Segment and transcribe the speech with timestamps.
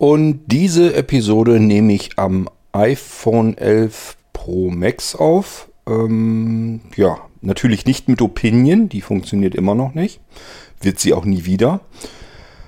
[0.00, 5.68] Und diese Episode nehme ich am iPhone 11 Pro Max auf.
[5.86, 10.18] Ähm, ja, natürlich nicht mit Opinion, die funktioniert immer noch nicht.
[10.80, 11.80] Wird sie auch nie wieder.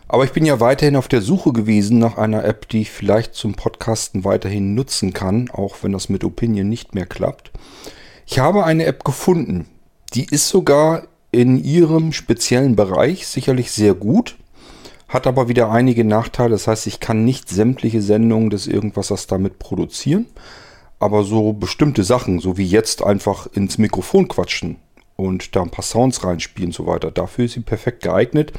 [0.09, 3.33] Aber ich bin ja weiterhin auf der Suche gewesen nach einer App, die ich vielleicht
[3.33, 7.51] zum Podcasten weiterhin nutzen kann, auch wenn das mit Opinion nicht mehr klappt.
[8.27, 9.69] Ich habe eine App gefunden.
[10.13, 14.37] Die ist sogar in ihrem speziellen Bereich sicherlich sehr gut,
[15.13, 16.51] hat aber wieder einige Nachteile.
[16.51, 20.27] Das heißt, ich kann nicht sämtliche Sendungen des Irgendwassers damit produzieren,
[20.99, 24.77] aber so bestimmte Sachen, so wie jetzt einfach ins Mikrofon quatschen
[25.17, 28.53] und da ein paar Sounds reinspielen und so weiter, dafür ist sie perfekt geeignet.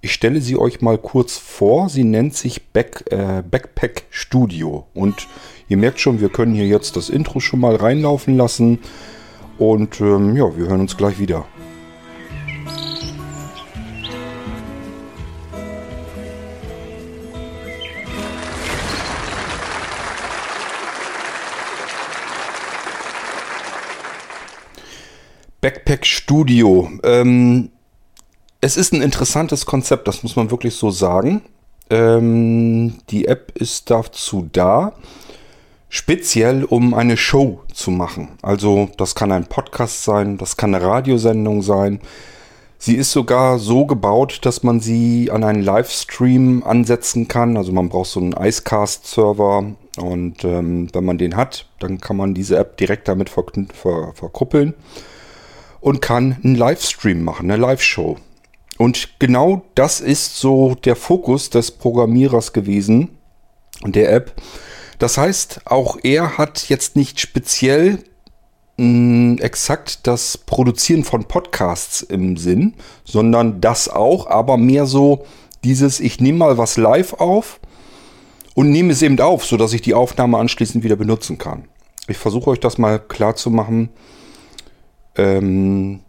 [0.00, 1.88] Ich stelle sie euch mal kurz vor.
[1.88, 4.88] Sie nennt sich Back, äh, Backpack Studio.
[4.94, 5.28] Und
[5.68, 8.80] ihr merkt schon, wir können hier jetzt das Intro schon mal reinlaufen lassen.
[9.58, 11.44] Und ähm, ja, wir hören uns gleich wieder.
[25.62, 26.90] Backpack Studio.
[27.04, 27.70] Ähm,
[28.60, 31.42] es ist ein interessantes Konzept, das muss man wirklich so sagen.
[31.88, 34.92] Ähm, die App ist dazu da,
[35.88, 38.30] speziell um eine Show zu machen.
[38.42, 42.00] Also das kann ein Podcast sein, das kann eine Radiosendung sein.
[42.78, 47.56] Sie ist sogar so gebaut, dass man sie an einen Livestream ansetzen kann.
[47.56, 52.34] Also man braucht so einen Icecast-Server und ähm, wenn man den hat, dann kann man
[52.34, 54.74] diese App direkt damit ver ver verkuppeln
[55.82, 58.16] und kann einen Livestream machen, eine Live-Show.
[58.78, 63.10] Und genau das ist so der Fokus des Programmierers gewesen,
[63.84, 64.32] der App.
[64.98, 67.98] Das heißt, auch er hat jetzt nicht speziell
[68.78, 75.26] mh, mm, exakt das Produzieren von Podcasts im Sinn, sondern das auch, aber mehr so
[75.64, 77.60] dieses, ich nehme mal was live auf
[78.54, 81.64] und nehme es eben auf, sodass ich die Aufnahme anschließend wieder benutzen kann.
[82.06, 83.90] Ich versuche euch das mal klar zu machen,
[85.16, 86.00] ähm,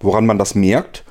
[0.00, 1.04] woran man das merkt.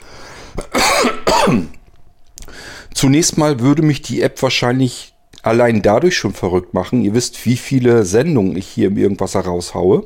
[2.94, 7.03] Zunächst mal würde mich die App wahrscheinlich allein dadurch schon verrückt machen.
[7.03, 10.05] Ihr wisst, wie viele Sendungen ich hier im Irgendwas raushaue.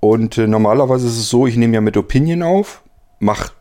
[0.00, 2.82] Und äh, normalerweise ist es so, ich nehme ja mit Opinion auf,
[3.20, 3.52] mache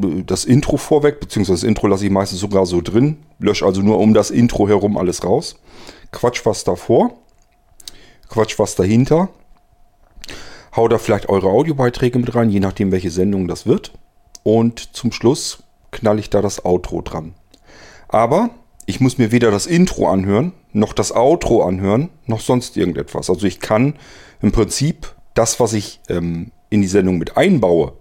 [0.00, 3.82] äh, das Intro vorweg, beziehungsweise das Intro lasse ich meistens sogar so drin, lösche also
[3.82, 5.58] nur um das Intro herum alles raus,
[6.12, 7.14] quatsch was davor,
[8.28, 9.28] quatsch was dahinter,
[10.78, 13.92] hau da vielleicht eure Audiobeiträge mit rein, je nachdem welche Sendung das wird.
[14.44, 17.34] Und zum Schluss knall ich da das Outro dran.
[18.06, 18.50] Aber
[18.86, 23.28] ich muss mir weder das Intro anhören, noch das Outro anhören, noch sonst irgendetwas.
[23.28, 23.96] Also ich kann
[24.40, 27.92] im Prinzip das, was ich ähm, in die Sendung mit einbaue,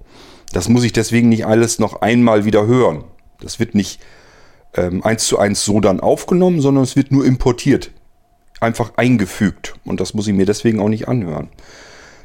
[0.53, 3.03] das muss ich deswegen nicht alles noch einmal wieder hören.
[3.41, 3.99] Das wird nicht
[4.75, 7.91] ähm, eins zu eins so dann aufgenommen, sondern es wird nur importiert.
[8.59, 9.73] Einfach eingefügt.
[9.83, 11.49] Und das muss ich mir deswegen auch nicht anhören.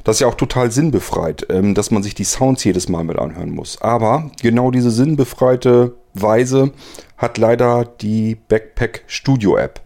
[0.03, 3.17] Das ist ja auch total sinnbefreit, ähm, dass man sich die Sounds jedes Mal mit
[3.17, 3.81] anhören muss.
[3.81, 6.71] Aber genau diese sinnbefreite Weise
[7.17, 9.81] hat leider die Backpack Studio App.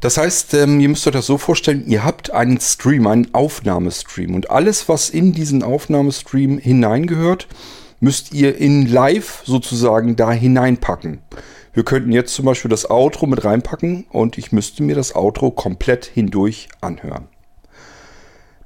[0.00, 4.34] Das heißt, ähm, ihr müsst euch das so vorstellen, ihr habt einen Stream, einen Aufnahmestream
[4.34, 7.48] und alles, was in diesen Aufnahmestream hineingehört,
[8.00, 11.18] müsst ihr in Live sozusagen da hineinpacken.
[11.74, 15.50] Wir könnten jetzt zum Beispiel das Outro mit reinpacken und ich müsste mir das Outro
[15.50, 17.28] komplett hindurch anhören.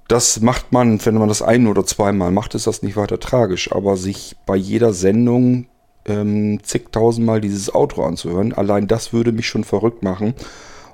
[0.08, 3.72] Das macht man, wenn man das ein oder zweimal macht, ist das nicht weiter tragisch.
[3.72, 5.66] Aber sich bei jeder Sendung
[6.04, 10.34] ähm, zigtausendmal dieses Outro anzuhören, allein das würde mich schon verrückt machen.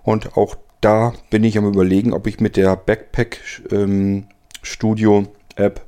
[0.02, 4.26] Und auch da bin ich am überlegen, ob ich mit der Backpack ähm,
[4.62, 5.26] Studio
[5.56, 5.84] App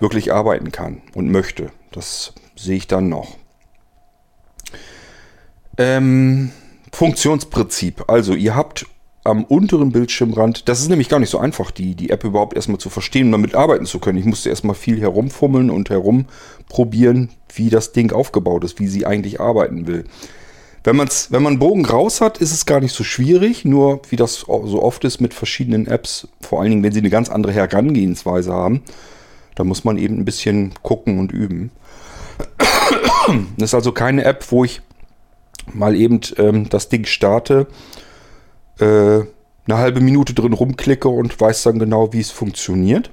[0.00, 1.70] wirklich arbeiten kann und möchte.
[1.92, 3.36] Das sehe ich dann noch.
[5.76, 6.50] Ähm,
[6.92, 8.04] Funktionsprinzip.
[8.08, 8.86] Also ihr habt
[9.28, 10.68] am unteren Bildschirmrand.
[10.68, 13.32] Das ist nämlich gar nicht so einfach, die, die App überhaupt erstmal zu verstehen und
[13.32, 14.18] damit arbeiten zu können.
[14.18, 19.40] Ich musste erstmal viel herumfummeln und herumprobieren, wie das Ding aufgebaut ist, wie sie eigentlich
[19.40, 20.04] arbeiten will.
[20.84, 24.00] Wenn, man's, wenn man einen Bogen raus hat, ist es gar nicht so schwierig, nur
[24.08, 27.28] wie das so oft ist mit verschiedenen Apps, vor allen Dingen, wenn sie eine ganz
[27.28, 28.82] andere Herangehensweise haben,
[29.54, 31.70] da muss man eben ein bisschen gucken und üben.
[33.56, 34.80] Das ist also keine App, wo ich
[35.74, 37.66] mal eben ähm, das Ding starte
[38.80, 39.20] äh,
[39.66, 43.10] eine halbe Minute drin rumklicke und weiß dann genau, wie es funktioniert.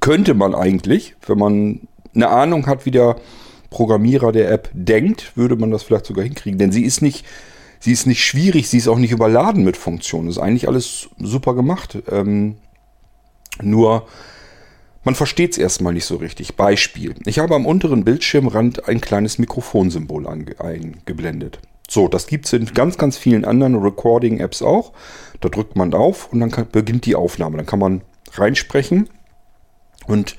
[0.00, 1.80] Könnte man eigentlich, wenn man
[2.14, 3.16] eine Ahnung hat, wie der
[3.70, 6.58] Programmierer der App denkt, würde man das vielleicht sogar hinkriegen.
[6.58, 7.26] Denn sie ist nicht,
[7.80, 10.28] sie ist nicht schwierig, sie ist auch nicht überladen mit Funktionen.
[10.28, 11.98] Ist eigentlich alles super gemacht.
[12.10, 12.56] Ähm,
[13.60, 14.06] nur
[15.04, 16.56] man versteht es erstmal nicht so richtig.
[16.56, 17.14] Beispiel.
[17.26, 21.58] Ich habe am unteren Bildschirmrand ein kleines Mikrofonsymbol eingeblendet.
[21.88, 24.92] So, das gibt es in ganz, ganz vielen anderen Recording-Apps auch.
[25.40, 27.56] Da drückt man auf und dann kann, beginnt die Aufnahme.
[27.56, 28.02] Dann kann man
[28.32, 29.08] reinsprechen.
[30.06, 30.36] Und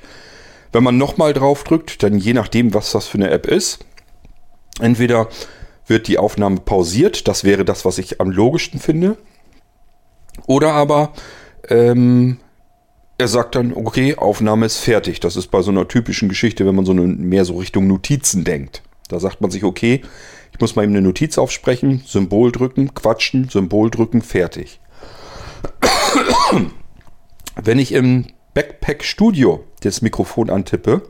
[0.72, 3.84] wenn man nochmal drauf drückt, dann je nachdem, was das für eine App ist,
[4.80, 5.28] entweder
[5.86, 9.16] wird die Aufnahme pausiert, das wäre das, was ich am logischsten finde.
[10.46, 11.12] Oder aber
[11.68, 12.38] ähm,
[13.18, 15.20] er sagt dann, okay, Aufnahme ist fertig.
[15.20, 18.44] Das ist bei so einer typischen Geschichte, wenn man so eine, mehr so Richtung Notizen
[18.44, 18.82] denkt.
[19.08, 20.02] Da sagt man sich, okay,
[20.56, 24.80] ich muss mal eben eine Notiz aufsprechen, Symbol drücken, quatschen, Symbol drücken, fertig.
[27.56, 31.02] Wenn ich im Backpack Studio das Mikrofon antippe,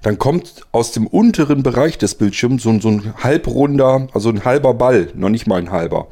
[0.00, 4.72] dann kommt aus dem unteren Bereich des Bildschirms so, so ein halbrunder, also ein halber
[4.72, 6.08] Ball, noch nicht mal ein halber,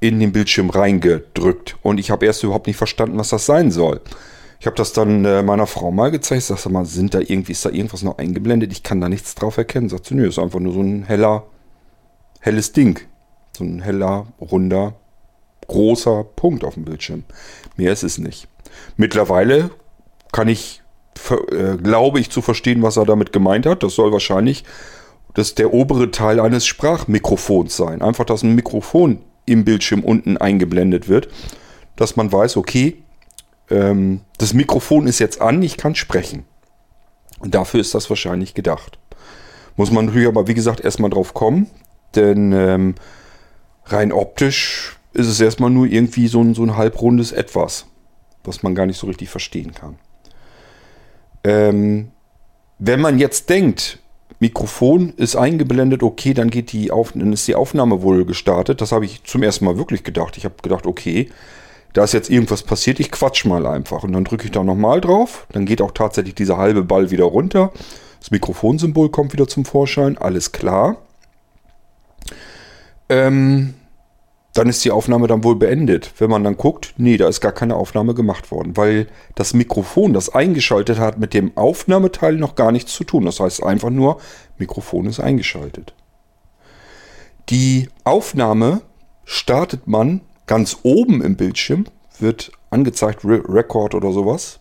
[0.00, 1.78] in den Bildschirm reingedrückt.
[1.80, 4.02] Und ich habe erst überhaupt nicht verstanden, was das sein soll.
[4.64, 6.38] Ich habe das dann äh, meiner Frau mal gezeigt.
[6.38, 8.72] Ich sagte mal, sind da irgendwie, ist da irgendwas noch eingeblendet?
[8.72, 9.90] Ich kann da nichts drauf erkennen.
[9.90, 11.44] Sagt sie, nö, ist einfach nur so ein heller,
[12.40, 12.98] helles Ding.
[13.54, 14.94] So ein heller, runder,
[15.66, 17.24] großer Punkt auf dem Bildschirm.
[17.76, 18.48] Mehr ist es nicht.
[18.96, 19.68] Mittlerweile
[20.32, 20.80] kann ich,
[21.28, 23.82] äh, glaube ich, zu verstehen, was er damit gemeint hat.
[23.82, 24.64] Das soll wahrscheinlich
[25.34, 28.00] das der obere Teil eines Sprachmikrofons sein.
[28.00, 31.28] Einfach, dass ein Mikrofon im Bildschirm unten eingeblendet wird,
[31.96, 33.03] dass man weiß, okay,
[33.70, 36.44] ähm, das Mikrofon ist jetzt an, ich kann sprechen.
[37.38, 38.98] Und dafür ist das wahrscheinlich gedacht.
[39.76, 41.68] Muss man natürlich aber, wie gesagt, erstmal drauf kommen,
[42.14, 42.94] denn ähm,
[43.86, 47.86] rein optisch ist es erstmal nur irgendwie so ein, so ein halbrundes Etwas,
[48.44, 49.98] was man gar nicht so richtig verstehen kann.
[51.42, 52.10] Ähm,
[52.78, 53.98] wenn man jetzt denkt,
[54.40, 58.80] Mikrofon ist eingeblendet, okay, dann geht die Auf dann ist die Aufnahme wohl gestartet.
[58.80, 60.36] Das habe ich zum ersten Mal wirklich gedacht.
[60.36, 61.30] Ich habe gedacht, okay,
[61.94, 64.02] da ist jetzt irgendwas passiert, ich quatsch mal einfach.
[64.02, 65.46] Und dann drücke ich da nochmal drauf.
[65.52, 67.72] Dann geht auch tatsächlich dieser halbe Ball wieder runter.
[68.18, 70.18] Das Mikrofonsymbol kommt wieder zum Vorschein.
[70.18, 70.96] Alles klar.
[73.08, 73.74] Ähm,
[74.54, 76.12] dann ist die Aufnahme dann wohl beendet.
[76.18, 79.06] Wenn man dann guckt, nee, da ist gar keine Aufnahme gemacht worden, weil
[79.36, 83.24] das Mikrofon, das eingeschaltet hat, mit dem Aufnahmeteil noch gar nichts zu tun.
[83.24, 84.20] Das heißt einfach nur,
[84.58, 85.94] Mikrofon ist eingeschaltet.
[87.50, 88.82] Die Aufnahme
[89.24, 91.86] startet man Ganz oben im Bildschirm
[92.18, 94.58] wird angezeigt Re Record oder sowas.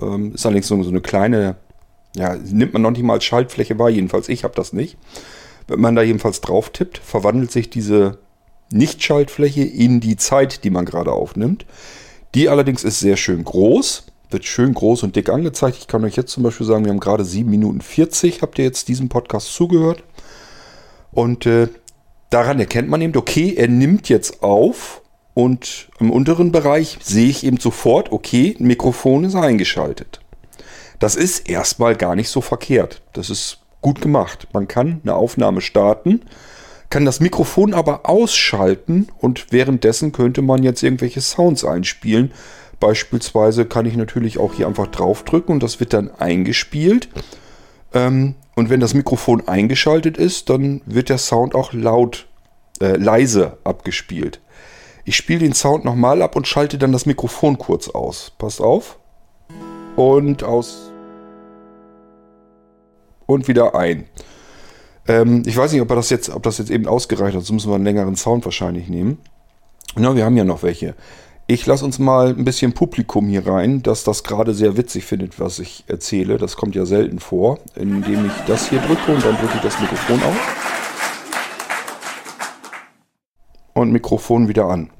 [0.00, 1.56] Ähm, ist allerdings so, eine kleine,
[2.14, 4.96] ja, nimmt man noch nicht mal als Schaltfläche wahr, jedenfalls ich habe das nicht.
[5.68, 8.18] Wenn man da jedenfalls drauf tippt, verwandelt sich diese
[8.70, 11.66] Nicht-Schaltfläche in die Zeit, die man gerade aufnimmt.
[12.34, 15.76] Die allerdings ist sehr schön groß, wird schön groß und dick angezeigt.
[15.78, 18.64] Ich kann euch jetzt zum Beispiel sagen, wir haben gerade 7 Minuten 40, habt ihr
[18.64, 20.02] jetzt diesem Podcast zugehört.
[21.12, 21.68] Und äh,
[22.30, 25.01] daran erkennt man eben, okay, er nimmt jetzt auf
[25.34, 30.20] und im unteren Bereich sehe ich eben sofort, okay, Mikrofon ist eingeschaltet.
[30.98, 33.02] Das ist erstmal gar nicht so verkehrt.
[33.12, 34.48] Das ist gut gemacht.
[34.52, 36.22] Man kann eine Aufnahme starten,
[36.90, 42.32] kann das Mikrofon aber ausschalten und währenddessen könnte man jetzt irgendwelche Sounds einspielen.
[42.78, 47.08] Beispielsweise kann ich natürlich auch hier einfach draufdrücken und das wird dann eingespielt.
[47.94, 52.26] Ähm, und wenn das Mikrofon eingeschaltet ist, dann wird der Sound auch laut,
[52.80, 54.40] äh, leise abgespielt.
[55.04, 58.32] Ich spiele den Sound nochmal ab und schalte dann das Mikrofon kurz aus.
[58.38, 58.98] Passt auf.
[59.96, 60.92] Und aus.
[63.26, 64.06] Und wieder ein.
[65.08, 67.44] Ähm, ich weiß nicht, ob das, jetzt, ob das jetzt eben ausgereicht hat.
[67.44, 69.18] So müssen wir einen längeren Sound wahrscheinlich nehmen.
[69.96, 70.94] Na, wir haben ja noch welche.
[71.48, 75.40] Ich lasse uns mal ein bisschen Publikum hier rein, dass das gerade sehr witzig findet,
[75.40, 76.38] was ich erzähle.
[76.38, 79.80] Das kommt ja selten vor, indem ich das hier drücke und dann drücke ich das
[79.80, 80.61] Mikrofon auf
[83.74, 84.90] und Mikrofon wieder an.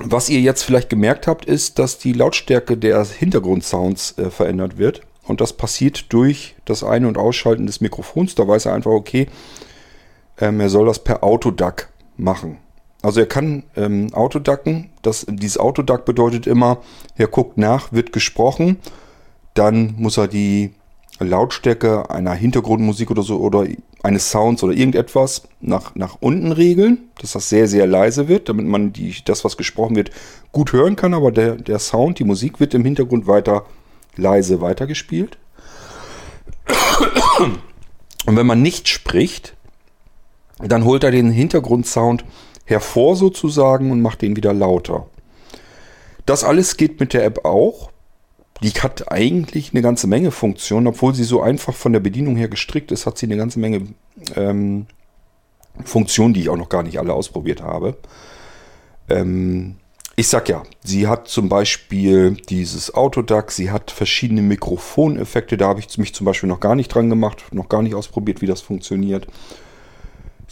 [0.00, 5.02] Was ihr jetzt vielleicht gemerkt habt, ist, dass die Lautstärke der Hintergrundsounds äh, verändert wird.
[5.24, 8.34] Und das passiert durch das Ein- und Ausschalten des Mikrofons.
[8.34, 9.28] Da weiß er einfach, okay,
[10.40, 12.58] ähm, er soll das per Autoduck machen.
[13.02, 14.90] Also er kann ähm, Autoducken.
[15.02, 16.78] Das, dieses Autoduck bedeutet immer,
[17.16, 18.78] er guckt nach, wird gesprochen.
[19.54, 20.72] Dann muss er die
[21.18, 23.66] Lautstärke einer Hintergrundmusik oder so oder
[24.02, 28.66] eines Sounds oder irgendetwas nach, nach unten regeln, dass das sehr, sehr leise wird, damit
[28.66, 30.10] man die, das, was gesprochen wird,
[30.50, 33.64] gut hören kann, aber der, der Sound, die Musik wird im Hintergrund weiter
[34.16, 35.38] leise weitergespielt.
[38.26, 39.54] Und wenn man nicht spricht,
[40.58, 42.24] dann holt er den Hintergrundsound
[42.64, 45.06] hervor sozusagen und macht den wieder lauter.
[46.26, 47.90] Das alles geht mit der App auch
[48.62, 52.48] die hat eigentlich eine ganze Menge Funktionen, obwohl sie so einfach von der Bedienung her
[52.48, 53.88] gestrickt ist, hat sie eine ganze Menge
[54.36, 54.86] ähm,
[55.84, 57.96] Funktionen, die ich auch noch gar nicht alle ausprobiert habe.
[59.08, 59.76] Ähm,
[60.14, 65.80] ich sag ja, sie hat zum Beispiel dieses Autoduck, sie hat verschiedene Mikrofoneffekte, da habe
[65.80, 68.60] ich mich zum Beispiel noch gar nicht dran gemacht, noch gar nicht ausprobiert, wie das
[68.60, 69.26] funktioniert.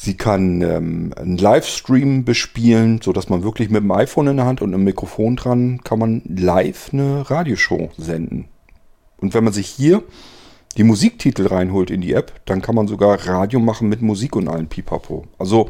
[0.03, 4.63] Sie kann ähm, einen Livestream bespielen, sodass man wirklich mit dem iPhone in der Hand
[4.63, 8.49] und einem Mikrofon dran kann man live eine Radioshow senden.
[9.19, 10.03] Und wenn man sich hier
[10.79, 14.49] die Musiktitel reinholt in die App, dann kann man sogar Radio machen mit Musik und
[14.49, 15.27] allen Pipapo.
[15.39, 15.69] Also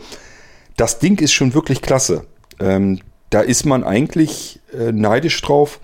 [0.76, 2.24] das Ding ist schon wirklich klasse.
[2.60, 5.80] Ähm, da ist man eigentlich äh, neidisch drauf,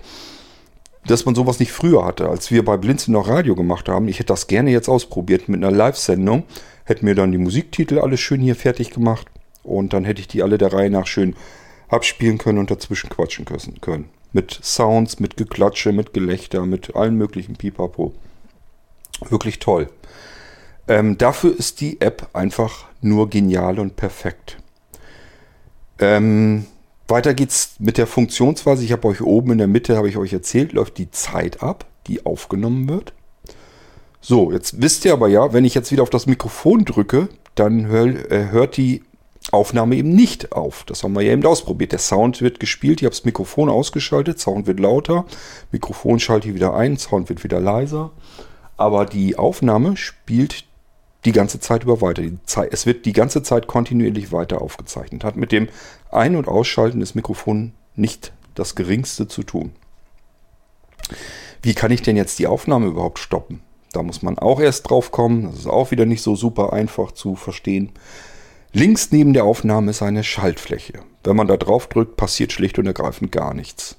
[1.05, 2.29] dass man sowas nicht früher hatte.
[2.29, 5.61] Als wir bei Blinzen noch Radio gemacht haben, ich hätte das gerne jetzt ausprobiert mit
[5.61, 6.43] einer Live-Sendung
[6.87, 9.27] hätte mir dann die Musiktitel alles schön hier fertig gemacht
[9.63, 11.35] und dann hätte ich die alle der Reihe nach schön
[11.89, 14.09] abspielen können und dazwischen quatschen können.
[14.31, 18.13] Mit Sounds, mit Geklatsche, mit Gelächter, mit allen möglichen Pipapo.
[19.29, 19.89] Wirklich toll.
[20.87, 24.57] Ähm, dafür ist die App einfach nur genial und perfekt.
[25.99, 26.65] Ähm,
[27.09, 28.85] weiter geht's mit der Funktionsweise.
[28.85, 31.85] Ich habe euch oben in der Mitte, habe ich euch erzählt, läuft die Zeit ab,
[32.07, 33.13] die aufgenommen wird.
[34.29, 37.85] So, jetzt wisst ihr aber ja, wenn ich jetzt wieder auf das Mikrofon drücke, dann
[37.87, 39.05] hör, äh, hört die
[39.51, 40.83] Aufnahme eben nicht auf.
[40.83, 41.93] Das haben wir ja eben ausprobiert.
[41.93, 45.25] Der Sound wird gespielt, ich habe das Mikrofon ausgeschaltet, Sound wird lauter,
[45.71, 48.11] Mikrofon schalte ich wieder ein, Sound wird wieder leiser.
[48.75, 50.65] Aber die Aufnahme spielt
[51.23, 52.23] die ganze Zeit über weiter.
[52.69, 55.23] Es wird die ganze Zeit kontinuierlich weiter aufgezeichnet.
[55.23, 55.69] Hat mit dem
[56.11, 59.71] Ein- und Ausschalten des Mikrofons nicht das geringste zu tun.
[61.61, 63.61] Wie kann ich denn jetzt die Aufnahme überhaupt stoppen?
[63.97, 65.45] Da muss man auch erst drauf kommen.
[65.45, 67.93] Das ist auch wieder nicht so super einfach zu verstehen.
[68.71, 70.99] Links neben der Aufnahme ist eine Schaltfläche.
[71.23, 73.95] Wenn man da drauf drückt, passiert schlicht und ergreifend gar nichts.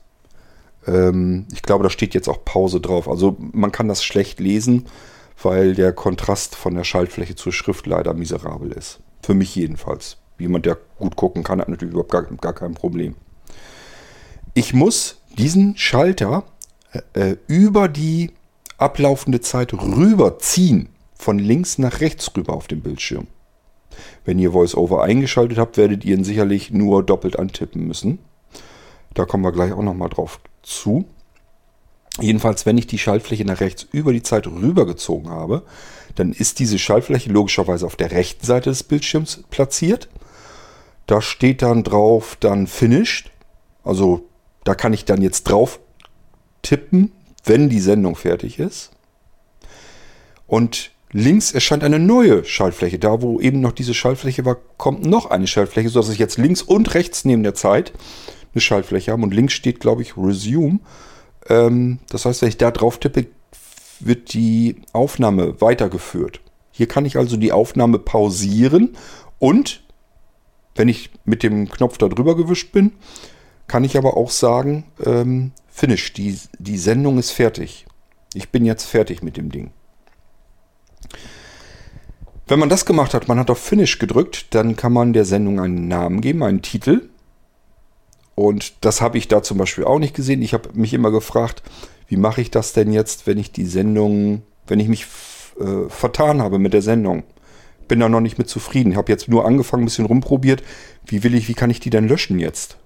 [0.86, 3.08] Ähm, ich glaube, da steht jetzt auch Pause drauf.
[3.08, 4.86] Also man kann das schlecht lesen,
[5.42, 9.00] weil der Kontrast von der Schaltfläche zur Schrift leider miserabel ist.
[9.20, 10.18] Für mich jedenfalls.
[10.38, 13.16] Jemand, der gut gucken kann, hat natürlich überhaupt gar, gar kein Problem.
[14.54, 16.44] Ich muss diesen Schalter
[17.14, 18.30] äh, über die
[18.78, 20.88] ablaufende Zeit rüberziehen.
[21.14, 23.26] Von links nach rechts rüber auf dem Bildschirm.
[24.24, 28.20] Wenn ihr VoiceOver eingeschaltet habt, werdet ihr ihn sicherlich nur doppelt antippen müssen.
[29.14, 31.06] Da kommen wir gleich auch nochmal drauf zu.
[32.20, 35.62] Jedenfalls, wenn ich die Schaltfläche nach rechts über die Zeit rübergezogen habe,
[36.14, 40.08] dann ist diese Schaltfläche logischerweise auf der rechten Seite des Bildschirms platziert.
[41.06, 43.30] Da steht dann drauf dann Finished.
[43.82, 44.26] Also
[44.64, 45.80] da kann ich dann jetzt drauf
[46.62, 47.12] tippen
[47.48, 48.90] wenn die Sendung fertig ist.
[50.46, 52.98] Und links erscheint eine neue Schaltfläche.
[52.98, 56.62] Da, wo eben noch diese Schaltfläche war, kommt noch eine Schaltfläche, sodass ich jetzt links
[56.62, 57.92] und rechts neben der Zeit
[58.54, 59.22] eine Schaltfläche habe.
[59.22, 60.80] Und links steht, glaube ich, Resume.
[61.48, 63.26] Ähm, das heißt, wenn ich da drauf tippe,
[64.00, 66.40] wird die Aufnahme weitergeführt.
[66.70, 68.96] Hier kann ich also die Aufnahme pausieren
[69.38, 69.82] und
[70.76, 72.92] wenn ich mit dem Knopf da drüber gewischt bin,
[73.66, 77.86] kann ich aber auch sagen, ähm, Finish, die, die Sendung ist fertig.
[78.34, 79.70] Ich bin jetzt fertig mit dem Ding.
[82.48, 85.60] Wenn man das gemacht hat, man hat auf Finish gedrückt, dann kann man der Sendung
[85.60, 87.08] einen Namen geben, einen Titel.
[88.34, 90.42] Und das habe ich da zum Beispiel auch nicht gesehen.
[90.42, 91.62] Ich habe mich immer gefragt,
[92.08, 95.06] wie mache ich das denn jetzt, wenn ich die Sendung, wenn ich mich
[95.60, 97.22] äh, vertan habe mit der Sendung?
[97.86, 98.90] Bin da noch nicht mit zufrieden.
[98.90, 100.64] Ich habe jetzt nur angefangen, ein bisschen rumprobiert.
[101.06, 102.78] Wie will ich, wie kann ich die denn löschen jetzt?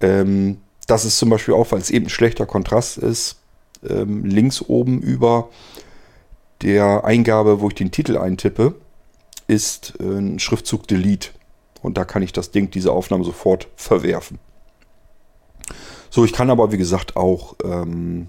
[0.00, 3.36] Ähm, das ist zum Beispiel auch, weil es eben ein schlechter Kontrast ist,
[3.88, 5.48] ähm, links oben über
[6.62, 8.74] der Eingabe, wo ich den Titel eintippe,
[9.46, 11.30] ist äh, ein Schriftzug Delete.
[11.80, 14.38] Und da kann ich das Ding, diese Aufnahme sofort verwerfen.
[16.10, 18.26] So, ich kann aber wie gesagt auch ähm,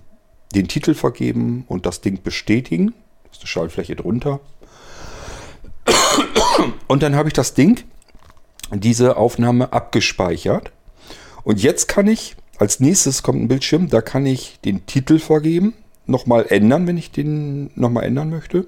[0.54, 2.94] den Titel vergeben und das Ding bestätigen.
[3.24, 4.40] Das ist eine Schaltfläche drunter.
[6.88, 7.84] Und dann habe ich das Ding,
[8.72, 10.72] diese Aufnahme abgespeichert.
[11.44, 15.74] Und jetzt kann ich als nächstes kommt ein Bildschirm, da kann ich den Titel vergeben,
[16.06, 18.68] nochmal ändern, wenn ich den nochmal ändern möchte.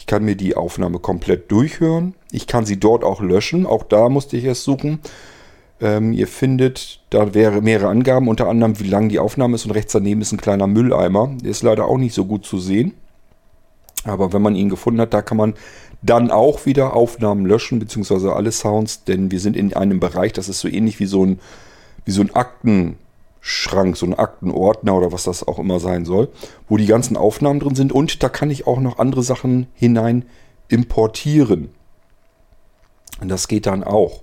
[0.00, 2.14] Ich kann mir die Aufnahme komplett durchhören.
[2.32, 3.66] Ich kann sie dort auch löschen.
[3.66, 4.98] Auch da musste ich erst suchen.
[5.80, 9.70] Ähm, ihr findet, da wäre mehrere Angaben, unter anderem wie lang die Aufnahme ist und
[9.72, 11.30] rechts daneben ist ein kleiner Mülleimer.
[11.40, 12.94] Der ist leider auch nicht so gut zu sehen.
[14.02, 15.54] Aber wenn man ihn gefunden hat, da kann man
[16.02, 20.48] dann auch wieder Aufnahmen löschen, beziehungsweise alle Sounds, denn wir sind in einem Bereich, das
[20.48, 21.38] ist so ähnlich wie so ein,
[22.04, 22.98] wie so ein Akten,
[23.40, 26.28] Schrank, so ein Aktenordner oder was das auch immer sein soll,
[26.68, 30.26] wo die ganzen Aufnahmen drin sind und da kann ich auch noch andere Sachen hinein
[30.68, 31.70] importieren.
[33.20, 34.22] Und das geht dann auch.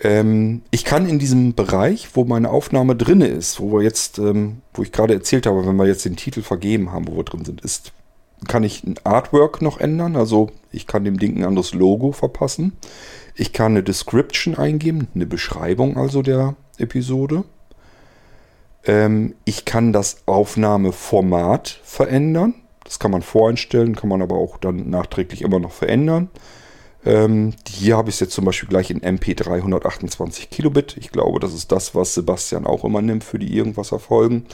[0.00, 4.60] Ähm, ich kann in diesem Bereich, wo meine Aufnahme drin ist, wo wir jetzt, ähm,
[4.74, 7.44] wo ich gerade erzählt habe, wenn wir jetzt den Titel vergeben haben, wo wir drin
[7.44, 7.92] sind, ist,
[8.46, 10.16] kann ich ein Artwork noch ändern.
[10.16, 12.72] Also ich kann dem Ding ein anderes Logo verpassen.
[13.34, 17.44] Ich kann eine Description eingeben, eine Beschreibung also der Episode.
[18.86, 22.54] Ähm, ich kann das Aufnahmeformat verändern.
[22.84, 26.28] Das kann man voreinstellen, kann man aber auch dann nachträglich immer noch verändern.
[27.06, 30.96] Ähm, hier habe ich es jetzt zum Beispiel gleich in MP3 128 Kilobit.
[30.98, 34.46] Ich glaube, das ist das, was Sebastian auch immer nimmt für die Irgendwas-Erfolgen.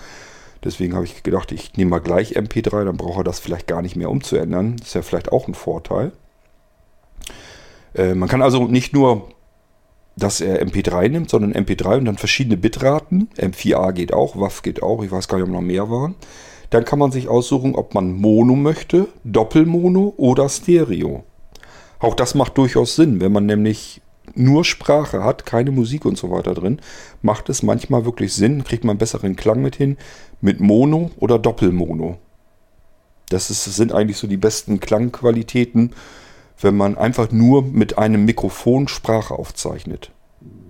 [0.64, 3.82] Deswegen habe ich gedacht, ich nehme mal gleich MP3, dann braucht er das vielleicht gar
[3.82, 4.76] nicht mehr umzuändern.
[4.76, 6.12] Das ist ja vielleicht auch ein Vorteil.
[7.94, 9.28] Äh, man kann also nicht nur,
[10.16, 13.28] dass er MP3 nimmt, sondern MP3 und dann verschiedene Bitraten.
[13.36, 16.14] M4A geht auch, WAV geht auch, ich weiß gar nicht, ob noch mehr waren.
[16.70, 21.24] Dann kann man sich aussuchen, ob man Mono möchte, Doppelmono oder Stereo.
[21.98, 24.00] Auch das macht durchaus Sinn, wenn man nämlich
[24.34, 26.80] nur Sprache hat, keine Musik und so weiter drin,
[27.22, 29.96] macht es manchmal wirklich Sinn, kriegt man besseren Klang mit hin,
[30.40, 32.18] mit Mono oder Doppelmono.
[33.28, 35.92] Das ist, sind eigentlich so die besten Klangqualitäten,
[36.60, 40.10] wenn man einfach nur mit einem Mikrofon Sprache aufzeichnet.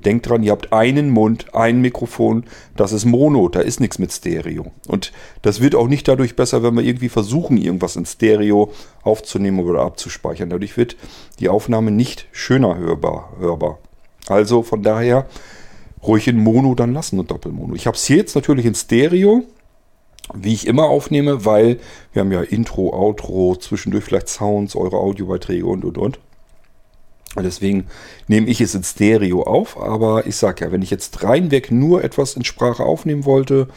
[0.04, 2.44] Denkt dran, ihr habt einen Mund, ein Mikrofon,
[2.74, 4.72] das ist Mono, da ist nichts mit Stereo.
[4.88, 9.60] Und das wird auch nicht dadurch besser, wenn wir irgendwie versuchen, irgendwas in Stereo aufzunehmen
[9.60, 10.48] oder abzuspeichern.
[10.48, 10.96] Dadurch wird
[11.38, 13.32] die Aufnahme nicht schöner hörbar.
[13.38, 13.78] hörbar.
[14.26, 15.26] Also von daher
[16.02, 17.74] ruhig in Mono dann lassen und Doppelmono.
[17.74, 19.44] Ich habe es hier jetzt natürlich in Stereo,
[20.34, 21.78] wie ich immer aufnehme, weil
[22.12, 26.18] wir haben ja Intro, Outro, zwischendurch vielleicht Sounds, eure Audiobeiträge und und und.
[27.36, 27.86] Deswegen
[28.26, 32.02] nehme ich es in Stereo auf, aber ich sage ja, wenn ich jetzt reinweg nur
[32.02, 33.68] etwas in Sprache aufnehmen wollte,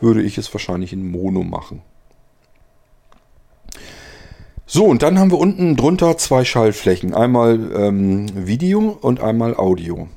[0.00, 1.82] würde ich es wahrscheinlich in Mono machen.
[4.66, 7.12] So, und dann haben wir unten drunter zwei Schallflächen.
[7.12, 10.08] Einmal ähm, Video und einmal Audio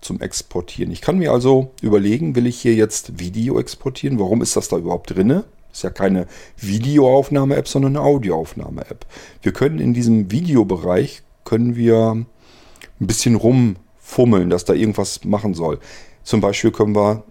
[0.00, 0.92] zum Exportieren.
[0.92, 4.18] Ich kann mir also überlegen, will ich hier jetzt Video exportieren?
[4.18, 5.44] Warum ist das da überhaupt drinne?
[5.72, 6.26] Ist ja keine
[6.56, 9.06] Videoaufnahme-App, sondern eine Audioaufnahme-App.
[9.42, 12.12] Wir können in diesem Videobereich können wir
[13.00, 15.78] ein bisschen rumfummeln, dass da irgendwas machen soll.
[16.28, 17.24] Zum Beispiel können wir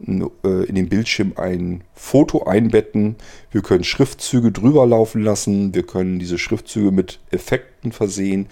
[0.43, 3.15] äh, in den Bildschirm ein Foto einbetten.
[3.51, 5.75] Wir können Schriftzüge drüber laufen lassen.
[5.75, 8.47] Wir können diese Schriftzüge mit Effekten versehen.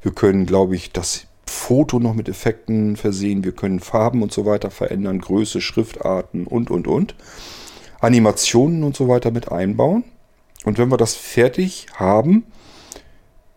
[0.00, 3.44] Wir können, glaube ich, das Foto noch mit Effekten versehen.
[3.44, 7.14] Wir können Farben und so weiter verändern, Größe, Schriftarten und, und, und.
[8.00, 10.04] Animationen und so weiter mit einbauen.
[10.64, 12.44] Und wenn wir das fertig haben,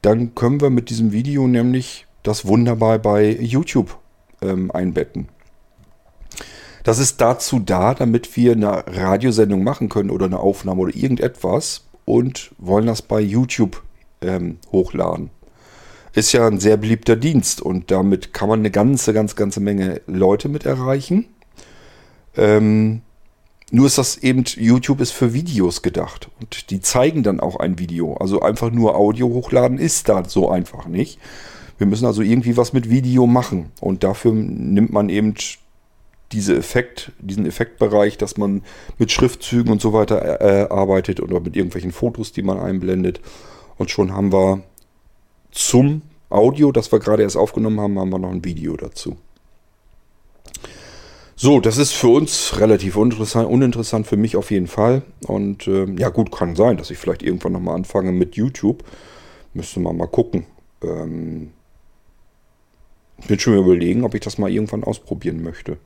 [0.01, 3.97] dann können wir mit diesem Video nämlich das wunderbar bei YouTube
[4.41, 5.29] ähm, einbetten.
[6.83, 11.85] Das ist dazu da, damit wir eine Radiosendung machen können oder eine Aufnahme oder irgendetwas
[12.05, 13.81] und wollen das bei YouTube
[14.21, 15.29] ähm, hochladen.
[16.13, 20.01] Ist ja ein sehr beliebter Dienst und damit kann man eine ganze, ganz, ganze Menge
[20.05, 21.25] Leute mit erreichen.
[22.35, 23.01] Ähm,
[23.71, 26.29] nur ist das eben, YouTube ist für Videos gedacht.
[26.39, 28.13] Und die zeigen dann auch ein Video.
[28.13, 31.19] Also einfach nur Audio hochladen ist da so einfach nicht.
[31.79, 33.71] Wir müssen also irgendwie was mit Video machen.
[33.81, 35.33] Und dafür nimmt man eben
[36.31, 38.61] diese Effekt, diesen Effektbereich, dass man
[38.99, 43.21] mit Schriftzügen und so weiter äh, arbeitet oder mit irgendwelchen Fotos, die man einblendet.
[43.77, 44.61] Und schon haben wir
[45.53, 49.17] zum Audio, das wir gerade erst aufgenommen haben, haben wir noch ein Video dazu.
[51.35, 55.03] So, das ist für uns relativ uninteressant, uninteressant für mich auf jeden Fall.
[55.27, 58.83] Und äh, ja gut, kann sein, dass ich vielleicht irgendwann nochmal anfange mit YouTube.
[59.53, 60.45] Müsste man mal gucken.
[60.83, 61.51] Ähm,
[63.17, 65.77] ich bin schon überlegen, ob ich das mal irgendwann ausprobieren möchte.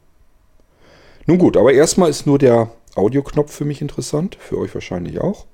[1.26, 5.46] Nun gut, aber erstmal ist nur der Audioknopf für mich interessant, für euch wahrscheinlich auch.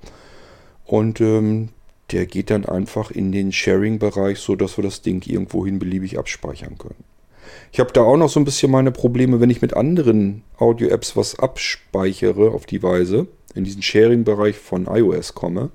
[0.85, 1.69] Und ähm,
[2.13, 7.03] der geht dann einfach in den Sharing-Bereich, sodass wir das Ding irgendwohin beliebig abspeichern können.
[7.71, 11.17] Ich habe da auch noch so ein bisschen meine Probleme, wenn ich mit anderen Audio-Apps
[11.17, 15.71] was abspeichere auf die Weise, in diesen Sharing-Bereich von iOS komme,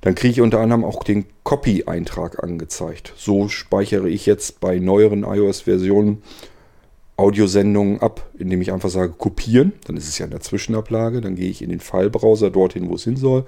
[0.00, 3.12] dann kriege ich unter anderem auch den Copy-Eintrag angezeigt.
[3.16, 6.22] So speichere ich jetzt bei neueren iOS-Versionen
[7.18, 11.36] Audiosendungen ab, indem ich einfach sage kopieren, dann ist es ja in der Zwischenablage, dann
[11.36, 13.44] gehe ich in den File-Browser dorthin, wo es hin soll,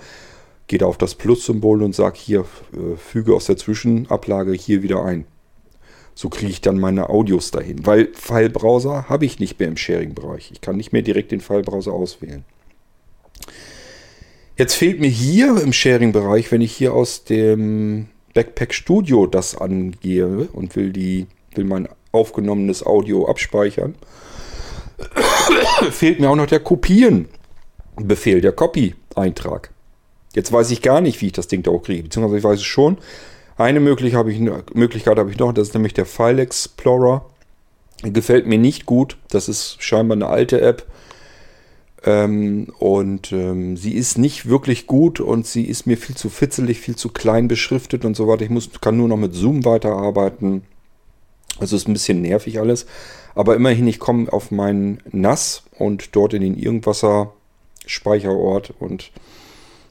[0.67, 2.41] gehe da auf das Plus-Symbol und sage hier,
[2.73, 5.27] äh, füge aus der Zwischenablage hier wieder ein.
[6.15, 7.87] So kriege ich dann meine Audios dahin.
[7.87, 10.51] Weil File-Browser habe ich nicht mehr im Sharing-Bereich.
[10.53, 12.45] Ich kann nicht mehr direkt den File-Browser auswählen.
[14.57, 20.49] Jetzt fehlt mir hier im Sharing-Bereich, wenn ich hier aus dem Backpack Studio das angehe
[20.53, 23.95] und will, die, will mein aufgenommenes Audio abspeichern,
[25.91, 29.72] fehlt mir auch noch der Kopieren-Befehl, der Copy-Eintrag.
[30.35, 32.05] Jetzt weiß ich gar nicht, wie ich das Ding da auch kriege.
[32.05, 32.99] Beziehungsweise ich weiß es schon,
[33.57, 34.33] eine Möglichkeit habe
[35.31, 37.27] ich, noch, das ist nämlich der File Explorer.
[38.03, 39.17] Gefällt mir nicht gut.
[39.29, 40.87] Das ist scheinbar eine alte App.
[42.05, 46.81] Ähm, und ähm, sie ist nicht wirklich gut und sie ist mir viel zu fitzelig,
[46.81, 48.43] viel zu klein beschriftet und so weiter.
[48.43, 50.63] Ich muss, kann nur noch mit Zoom weiterarbeiten.
[51.61, 52.87] Also ist ein bisschen nervig alles.
[53.35, 57.33] Aber immerhin, ich komme auf meinen NAS und dort in den Irgendwasser
[57.87, 59.13] Speicherort und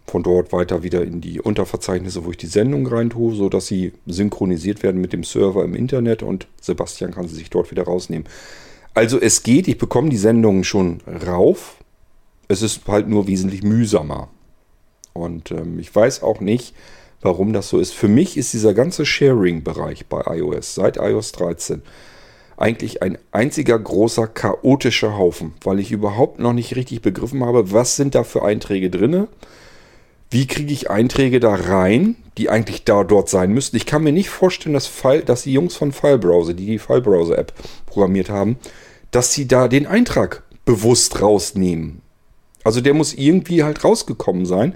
[0.08, 3.94] von dort weiter wieder in die Unterverzeichnisse, wo ich die Sendung rein tue, sodass sie
[4.06, 8.28] synchronisiert werden mit dem Server im Internet und Sebastian kann sie sich dort wieder rausnehmen.
[8.94, 11.78] Also es geht, ich bekomme die Sendungen schon rauf.
[12.48, 14.28] Es ist halt nur wesentlich mühsamer.
[15.14, 16.74] Und ähm, ich weiß auch nicht,
[17.22, 17.94] warum das so ist.
[17.94, 21.82] Für mich ist dieser ganze Sharing-Bereich bei iOS seit iOS 13
[22.58, 27.96] eigentlich ein einziger großer chaotischer Haufen, weil ich überhaupt noch nicht richtig begriffen habe, was
[27.96, 29.28] sind da für Einträge drinne.
[30.32, 33.76] Wie kriege ich Einträge da rein, die eigentlich da dort sein müssten?
[33.76, 37.54] Ich kann mir nicht vorstellen, dass, File, dass die Jungs von Filebrowser, die die Filebrowser-App
[37.86, 38.56] programmiert haben,
[39.12, 42.02] dass sie da den Eintrag bewusst rausnehmen.
[42.63, 44.74] Also der muss irgendwie halt rausgekommen sein.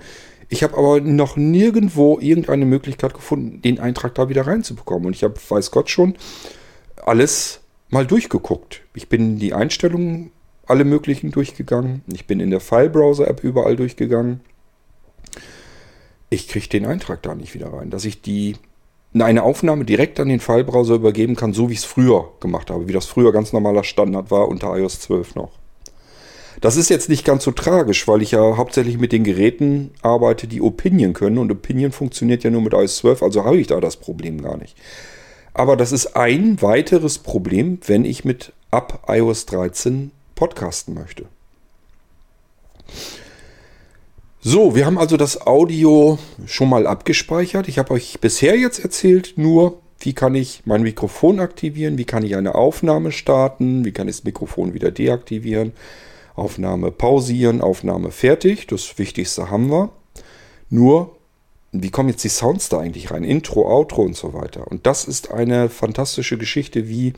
[0.50, 5.08] Ich habe aber noch nirgendwo irgendeine Möglichkeit gefunden, den Eintrag da wieder reinzubekommen.
[5.08, 6.16] Und ich habe, weiß Gott schon,
[7.06, 8.82] alles mal durchgeguckt.
[8.94, 10.32] Ich bin in die Einstellungen
[10.68, 12.02] alle möglichen durchgegangen.
[12.12, 14.42] Ich bin in der File-Browser-App überall durchgegangen.
[16.30, 17.90] Ich kriege den Eintrag da nicht wieder rein.
[17.90, 18.56] Dass ich die
[19.18, 22.88] eine Aufnahme direkt an den File-Browser übergeben kann, so wie ich es früher gemacht habe,
[22.88, 25.52] wie das früher ganz normaler Standard war unter iOS 12 noch.
[26.62, 30.48] Das ist jetzt nicht ganz so tragisch, weil ich ja hauptsächlich mit den Geräten arbeite,
[30.48, 33.80] die Opinion können und Opinion funktioniert ja nur mit iOS 12, also habe ich da
[33.80, 34.76] das Problem gar nicht.
[35.54, 41.26] Aber das ist ein weiteres Problem, wenn ich mit ab iOS 13 podcasten möchte.
[44.48, 47.68] So, wir haben also das Audio schon mal abgespeichert.
[47.68, 52.22] Ich habe euch bisher jetzt erzählt nur, wie kann ich mein Mikrofon aktivieren, wie kann
[52.22, 55.74] ich eine Aufnahme starten, wie kann ich das Mikrofon wieder deaktivieren,
[56.36, 58.68] Aufnahme pausieren, Aufnahme fertig.
[58.68, 59.90] Das Wichtigste haben wir.
[60.70, 61.16] Nur
[61.72, 63.24] wie kommen jetzt die Sounds da eigentlich rein?
[63.24, 64.68] Intro, Outro und so weiter.
[64.68, 67.14] Und das ist eine fantastische Geschichte, wie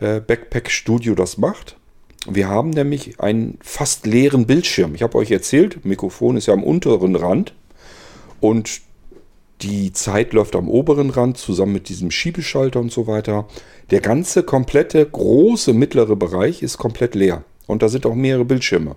[0.00, 1.78] äh, Backpack Studio das macht.
[2.28, 4.94] Wir haben nämlich einen fast leeren Bildschirm.
[4.94, 7.54] Ich habe euch erzählt, Mikrofon ist ja am unteren Rand
[8.40, 8.80] und
[9.62, 13.46] die Zeit läuft am oberen Rand zusammen mit diesem Schiebeschalter und so weiter.
[13.90, 18.96] Der ganze komplette große mittlere Bereich ist komplett leer und da sind auch mehrere Bildschirme.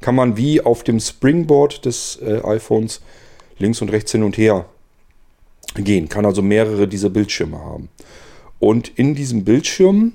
[0.00, 3.00] Kann man wie auf dem Springboard des äh, iPhones
[3.58, 4.66] links und rechts hin und her
[5.76, 6.08] gehen.
[6.08, 7.88] Kann also mehrere dieser Bildschirme haben.
[8.58, 10.14] Und in diesem Bildschirm,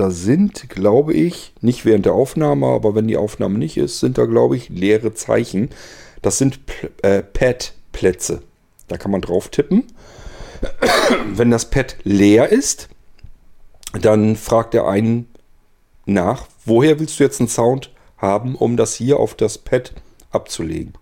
[0.00, 4.16] da sind, glaube ich, nicht während der Aufnahme, aber wenn die Aufnahme nicht ist, sind
[4.16, 5.68] da, glaube ich, leere Zeichen.
[6.22, 6.58] Das sind
[7.02, 8.40] äh, Pad-Plätze.
[8.88, 9.84] Da kann man drauf tippen.
[11.34, 12.88] wenn das Pad leer ist,
[14.00, 15.28] dann fragt er einen
[16.06, 19.92] nach, woher willst du jetzt einen Sound haben, um das hier auf das Pad
[20.30, 20.94] abzulegen.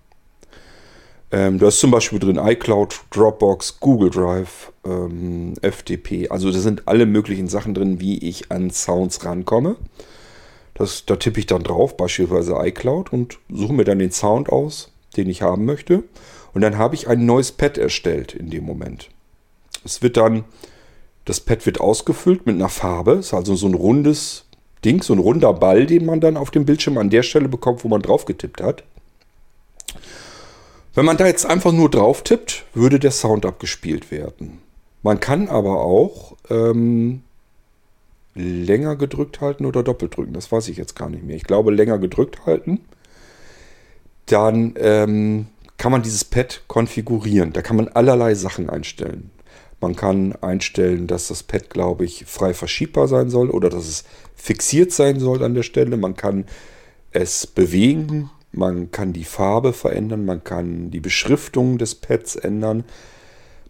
[1.30, 6.30] Ähm, da ist zum Beispiel drin iCloud, Dropbox, Google Drive, ähm, FTP.
[6.30, 9.76] Also da sind alle möglichen Sachen drin, wie ich an Sounds rankomme.
[10.74, 14.92] Das, da tippe ich dann drauf, beispielsweise iCloud, und suche mir dann den Sound aus,
[15.16, 16.04] den ich haben möchte.
[16.54, 19.10] Und dann habe ich ein neues Pad erstellt in dem Moment.
[19.84, 20.44] Es wird dann,
[21.24, 23.12] das Pad wird ausgefüllt mit einer Farbe.
[23.12, 24.46] Es ist also so ein rundes
[24.84, 27.84] Ding, so ein runder Ball, den man dann auf dem Bildschirm an der Stelle bekommt,
[27.84, 28.84] wo man drauf getippt hat.
[30.98, 34.58] Wenn man da jetzt einfach nur drauf tippt, würde der Sound abgespielt werden.
[35.04, 37.22] Man kann aber auch ähm,
[38.34, 40.32] länger gedrückt halten oder doppelt drücken.
[40.32, 41.36] Das weiß ich jetzt gar nicht mehr.
[41.36, 42.80] Ich glaube, länger gedrückt halten.
[44.26, 47.52] Dann ähm, kann man dieses Pad konfigurieren.
[47.52, 49.30] Da kann man allerlei Sachen einstellen.
[49.80, 54.02] Man kann einstellen, dass das Pad, glaube ich, frei verschiebbar sein soll oder dass es
[54.34, 55.96] fixiert sein soll an der Stelle.
[55.96, 56.44] Man kann
[57.12, 62.84] es bewegen, man kann die Farbe verändern, man kann die Beschriftung des Pads ändern.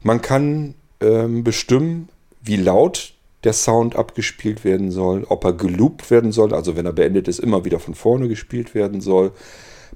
[0.03, 2.09] Man kann ähm, bestimmen,
[2.41, 3.14] wie laut
[3.45, 7.38] der Sound abgespielt werden soll, ob er geloopt werden soll, also wenn er beendet ist,
[7.38, 9.33] immer wieder von vorne gespielt werden soll.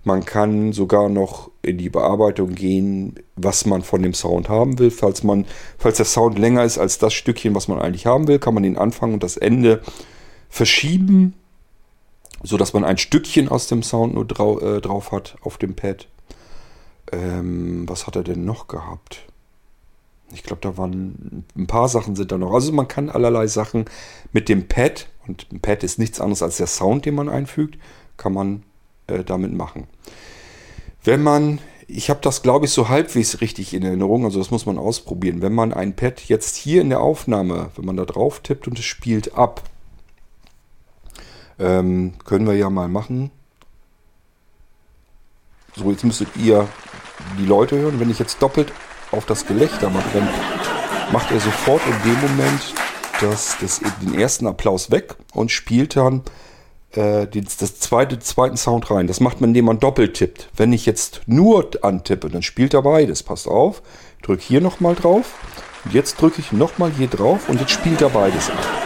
[0.05, 4.90] Man kann sogar noch in die Bearbeitung gehen, was man von dem Sound haben will.
[4.90, 5.45] Falls, man,
[5.79, 8.64] falls der Sound länger ist als das Stückchen, was man eigentlich haben will, kann man
[8.64, 9.81] den Anfang und das Ende
[10.49, 11.35] verschieben
[12.42, 15.74] so dass man ein Stückchen aus dem Sound nur drau äh, drauf hat auf dem
[15.74, 16.09] Pad.
[17.11, 19.26] Ähm, was hat er denn noch gehabt?
[20.33, 22.52] Ich glaube, da waren ein paar Sachen sind da noch.
[22.52, 23.85] Also man kann allerlei Sachen
[24.33, 27.78] mit dem Pad, und ein Pad ist nichts anderes als der Sound, den man einfügt,
[28.16, 28.62] kann man
[29.07, 29.87] äh, damit machen.
[31.05, 34.66] Wenn man, ich habe das glaube ich so halbwegs richtig in Erinnerung, also das muss
[34.66, 35.42] man ausprobieren.
[35.42, 38.78] Wenn man ein Pad jetzt hier in der Aufnahme, wenn man da drauf tippt und
[38.78, 39.62] es spielt ab,
[41.59, 43.31] ähm, können wir ja mal machen.
[45.75, 46.69] So, jetzt müsstet ihr
[47.38, 48.01] die Leute hören.
[48.01, 48.73] Wenn ich jetzt doppelt
[49.11, 50.29] auf das Gelächter mache, dann
[51.12, 52.75] macht er sofort in dem Moment
[53.21, 56.23] das, das, den ersten Applaus weg und spielt dann
[56.93, 59.07] äh, das, zweite, zweiten Sound rein.
[59.07, 60.49] Das macht man, indem man doppelt tippt.
[60.57, 63.23] Wenn ich jetzt nur antippe, dann spielt er beides.
[63.23, 63.83] Passt auf.
[64.23, 65.35] Drücke hier nochmal drauf.
[65.85, 68.82] Und jetzt drücke ich nochmal hier drauf und jetzt spielt er beides ab.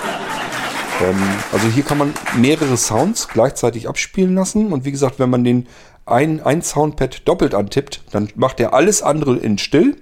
[1.02, 1.16] Ähm,
[1.52, 4.72] also hier kann man mehrere Sounds gleichzeitig abspielen lassen.
[4.72, 5.66] Und wie gesagt, wenn man den
[6.04, 9.96] ein, ein Soundpad doppelt antippt, dann macht er alles andere in still.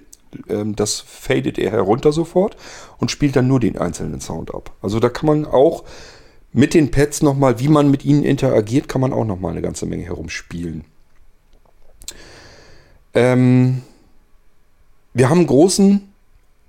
[0.49, 2.55] Ähm, das fadet er herunter sofort
[2.97, 4.71] und spielt dann nur den einzelnen Sound ab.
[4.81, 5.83] Also da kann man auch
[6.53, 9.85] mit den Pads nochmal, wie man mit ihnen interagiert, kann man auch nochmal eine ganze
[9.85, 10.85] Menge herumspielen.
[13.13, 13.81] Ähm,
[15.13, 16.13] wir haben einen großen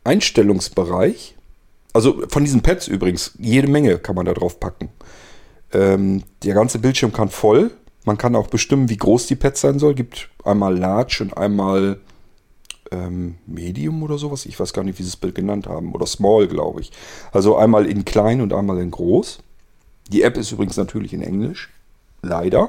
[0.04, 1.35] Einstellungsbereich.
[1.96, 4.90] Also von diesen Pads übrigens, jede Menge kann man da drauf packen.
[5.72, 7.70] Ähm, der ganze Bildschirm kann voll.
[8.04, 9.94] Man kann auch bestimmen, wie groß die Pads sein soll.
[9.94, 11.98] Gibt einmal Large und einmal
[12.90, 14.44] ähm, Medium oder sowas.
[14.44, 15.94] Ich weiß gar nicht, wie sie das Bild genannt haben.
[15.94, 16.92] Oder Small, glaube ich.
[17.32, 19.38] Also einmal in klein und einmal in groß.
[20.12, 21.70] Die App ist übrigens natürlich in Englisch.
[22.20, 22.68] Leider.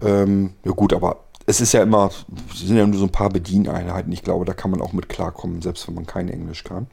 [0.00, 2.10] Ähm, ja gut, aber es ist ja immer,
[2.52, 4.12] sind ja nur so ein paar Bedieneinheiten.
[4.12, 6.88] Ich glaube, da kann man auch mit klarkommen, selbst wenn man kein Englisch kann.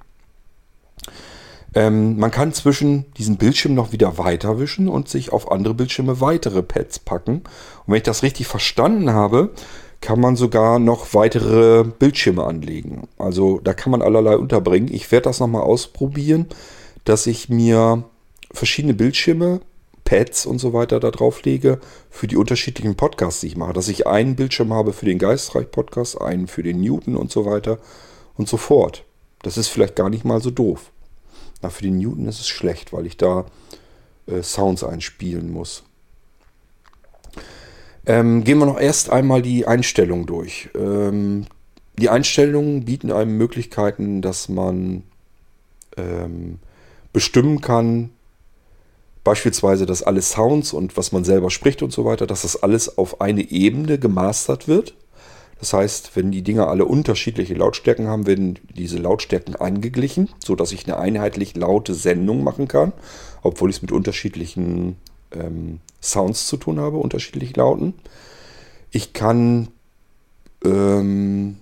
[1.75, 6.63] Ähm, man kann zwischen diesen Bildschirmen noch wieder weiterwischen und sich auf andere Bildschirme weitere
[6.63, 7.37] Pads packen.
[7.37, 9.51] Und wenn ich das richtig verstanden habe,
[10.01, 13.07] kann man sogar noch weitere Bildschirme anlegen.
[13.17, 14.93] Also da kann man allerlei unterbringen.
[14.93, 16.47] Ich werde das nochmal ausprobieren,
[17.03, 18.03] dass ich mir
[18.51, 19.61] verschiedene Bildschirme,
[20.05, 21.79] Pads und so weiter da drauf lege
[22.09, 23.73] für die unterschiedlichen Podcasts, die ich mache.
[23.73, 27.77] Dass ich einen Bildschirm habe für den Geistreich-Podcast, einen für den Newton und so weiter
[28.35, 29.03] und so fort.
[29.43, 30.91] Das ist vielleicht gar nicht mal so doof.
[31.61, 33.45] Na, für den Newton ist es schlecht, weil ich da
[34.27, 35.83] äh, Sounds einspielen muss.
[38.05, 40.69] Ähm, gehen wir noch erst einmal die Einstellungen durch.
[40.75, 41.45] Ähm,
[41.97, 45.03] die Einstellungen bieten einem Möglichkeiten, dass man
[45.97, 46.59] ähm,
[47.11, 48.11] bestimmen kann,
[49.23, 52.97] Beispielsweise, dass alle Sounds und was man selber spricht und so weiter, dass das alles
[52.97, 54.95] auf eine Ebene gemastert wird.
[55.59, 60.85] Das heißt, wenn die Dinger alle unterschiedliche Lautstärken haben, werden diese Lautstärken angeglichen, sodass ich
[60.85, 62.93] eine einheitlich laute Sendung machen kann,
[63.41, 64.95] obwohl ich es mit unterschiedlichen
[65.31, 67.93] ähm, Sounds zu tun habe, unterschiedlich lauten.
[68.89, 69.67] Ich kann,
[70.63, 71.57] ähm,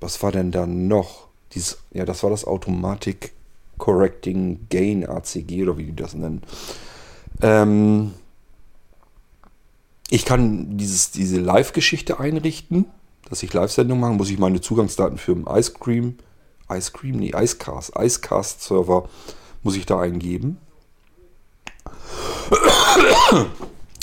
[0.00, 1.28] was war denn da noch?
[1.52, 3.32] Dies, ja, das war das Automatic
[3.78, 6.42] Correcting Gain ACG oder wie die das nennen.
[7.42, 8.12] Ähm,
[10.10, 12.86] ich kann dieses, diese Live-Geschichte einrichten,
[13.30, 14.12] dass ich Live-Sendungen mache.
[14.12, 16.18] Muss ich meine Zugangsdaten für den Ice Cream,
[16.70, 19.08] Ice Cream, nee, Icecast, Icecast-Server
[19.62, 20.58] muss ich da eingeben.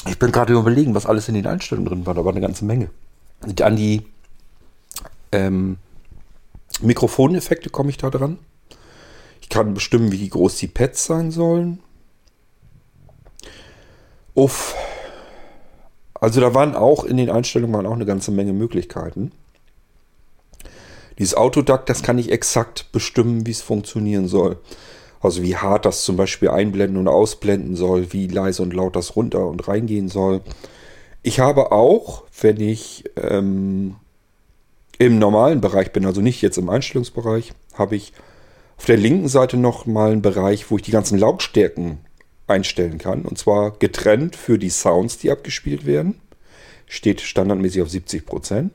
[0.07, 2.13] Ich bin gerade überlegen, was alles in den Einstellungen drin war.
[2.13, 2.89] Da war eine ganze Menge.
[3.41, 4.03] Und an die
[5.31, 5.77] ähm,
[6.81, 8.39] Mikrofoneffekte komme ich da dran.
[9.41, 11.79] Ich kann bestimmen, wie groß die Pads sein sollen.
[14.33, 14.75] Uff.
[16.19, 19.31] Also da waren auch in den Einstellungen waren auch eine ganze Menge Möglichkeiten.
[21.19, 24.57] Dieses Autoduck, das kann ich exakt bestimmen, wie es funktionieren soll.
[25.19, 29.15] Also wie hart das zum Beispiel einblenden und ausblenden soll, wie leise und laut das
[29.15, 30.41] runter und reingehen soll.
[31.23, 33.95] Ich habe auch, wenn ich ähm,
[34.99, 38.13] im normalen Bereich bin, also nicht jetzt im Einstellungsbereich, habe ich
[38.77, 41.97] auf der linken Seite noch mal einen Bereich, wo ich die ganzen Lautstärken
[42.47, 43.23] einstellen kann.
[43.23, 46.19] Und zwar getrennt für die Sounds, die abgespielt werden.
[46.87, 48.71] Steht standardmäßig auf 70%.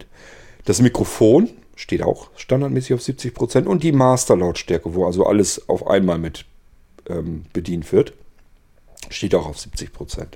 [0.65, 3.65] Das Mikrofon steht auch standardmäßig auf 70%.
[3.65, 6.45] Und die Master-Lautstärke, wo also alles auf einmal mit
[7.09, 8.13] ähm, bedient wird,
[9.09, 10.27] steht auch auf 70%.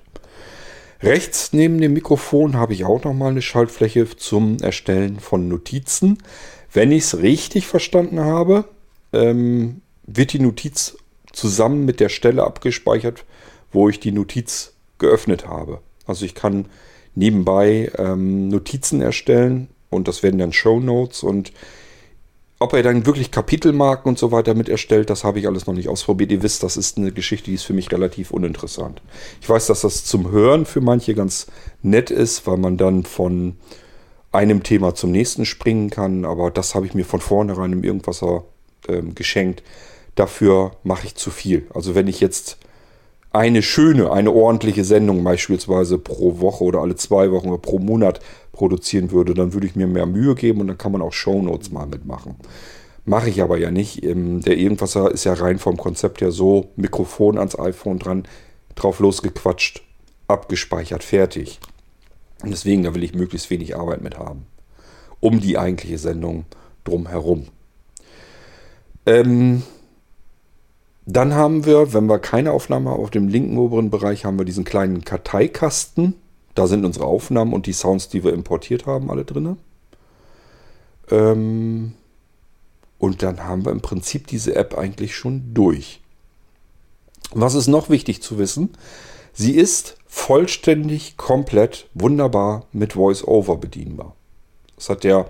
[1.03, 6.22] Rechts neben dem Mikrofon habe ich auch nochmal eine Schaltfläche zum Erstellen von Notizen.
[6.72, 8.64] Wenn ich es richtig verstanden habe,
[9.12, 10.96] ähm, wird die Notiz
[11.37, 13.25] zusammen mit der Stelle abgespeichert,
[13.70, 15.81] wo ich die Notiz geöffnet habe.
[16.07, 16.66] Also ich kann
[17.14, 21.53] nebenbei ähm, Notizen erstellen und das werden dann Show Notes und
[22.59, 25.75] ob er dann wirklich Kapitelmarken und so weiter mit erstellt, das habe ich alles noch
[25.75, 26.33] nicht ausprobiert.
[26.33, 29.03] Ihr wisst, das ist eine Geschichte, die ist für mich relativ uninteressant.
[29.42, 31.49] Ich weiß, dass das zum Hören für manche ganz
[31.83, 33.57] nett ist, weil man dann von
[34.33, 38.44] einem Thema zum nächsten springen kann, aber das habe ich mir von vornherein im Irgendwasser
[38.88, 39.62] ähm, geschenkt
[40.16, 41.66] dafür mache ich zu viel.
[41.72, 42.59] Also wenn ich jetzt
[43.33, 48.20] eine schöne, eine ordentliche Sendung beispielsweise pro Woche oder alle zwei Wochen oder pro Monat
[48.52, 51.70] produzieren würde, dann würde ich mir mehr Mühe geben und dann kann man auch Shownotes
[51.70, 52.37] mal mitmachen.
[53.05, 54.02] Mache ich aber ja nicht.
[54.02, 58.26] Ähm, der Irgendwasser ist ja rein vom Konzept her so, Mikrofon ans iPhone dran,
[58.74, 59.83] drauf losgequatscht,
[60.26, 61.61] abgespeichert, fertig.
[62.42, 64.46] Und deswegen, da will ich möglichst wenig Arbeit mit haben.
[65.20, 66.46] Um die eigentliche Sendung
[66.85, 67.46] drumherum.
[69.07, 69.62] Ähm,
[71.07, 74.45] Dann haben wir, wenn wir keine Aufnahme haben, auf dem linken oberen Bereich haben wir
[74.45, 76.14] diesen kleinen Karteikasten.
[76.55, 79.57] Da sind unsere Aufnahmen und die Sounds, die wir importiert haben, alle drin.
[81.11, 81.95] Ähm
[82.99, 86.01] und dann haben wir im Prinzip diese App eigentlich schon durch.
[87.33, 88.71] Was ist noch wichtig zu wissen?
[89.33, 94.16] Sie ist vollständig, komplett, wunderbar mit VoiceOver bedienbar.
[94.77, 95.29] Das hat der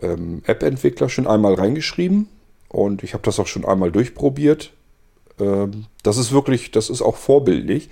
[0.00, 2.28] ähm, App-Entwickler schon einmal reingeschrieben
[2.68, 4.72] und ich habe das auch schon einmal durchprobiert.
[5.40, 7.88] Ähm, das ist wirklich, das ist auch vorbildlich.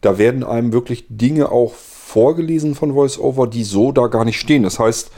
[0.00, 4.62] Da werden einem wirklich Dinge auch vorgelesen von VoiceOver, die so da gar nicht stehen.
[4.62, 5.10] Das heißt,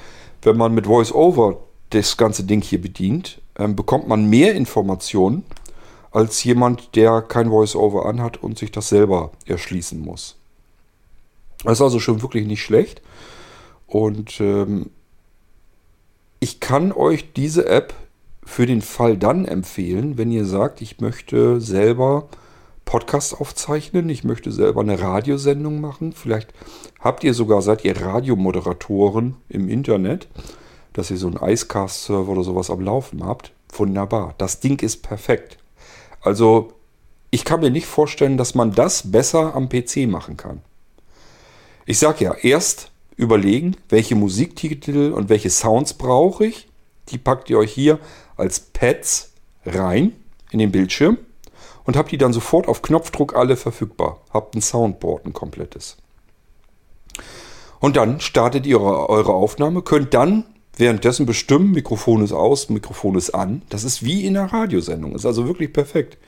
[0.43, 1.59] wenn man mit VoiceOver
[1.91, 5.45] das ganze Ding hier bedient, ähm, bekommt man mehr Informationen
[6.11, 10.37] als jemand, der kein Voice-Over anhat und sich das selber erschließen muss.
[11.65, 13.03] Das ist also schon wirklich nicht schlecht.
[13.87, 14.91] Und ähm,
[16.41, 17.95] ich kann euch diese App
[18.49, 22.29] für den Fall dann empfehlen, wenn ihr sagt, ich möchte selber
[22.87, 26.15] Podcast aufzeichnen, ich möchte selber eine Radiosendung machen.
[26.15, 26.55] Vielleicht
[26.99, 30.29] habt ihr sogar, seid ihr Radiomoderatoren im Internet,
[30.95, 33.53] dass ihr so einen Icecast-Server oder sowas am Laufen habt.
[33.77, 34.35] Wunderbar.
[34.39, 35.59] Das Ding ist perfekt.
[36.23, 36.73] Also
[37.31, 40.63] ich kann mir nicht vorstellen, dass man das besser am PC machen kann.
[41.85, 46.67] Ich sage ja, erst überlegen, welche Musiktitel und welche Sounds brauche ich.
[47.11, 47.99] Die packt ihr euch hier
[48.39, 49.33] als Pads
[49.67, 50.13] rein
[50.51, 51.19] in den Bildschirm
[51.85, 54.21] und habt die dann sofort auf Knopfdruck alle verfügbar.
[54.31, 55.97] Habt ein Soundboard, ein komplettes.
[57.81, 60.45] Und dann startet ihr eure Aufnahme, könnt dann
[60.77, 63.63] währenddessen bestimmen, Mikrofon ist aus, Mikrofon ist an.
[63.69, 65.15] Das ist wie in einer Radiosendung.
[65.15, 66.19] Ist also wirklich perfekt.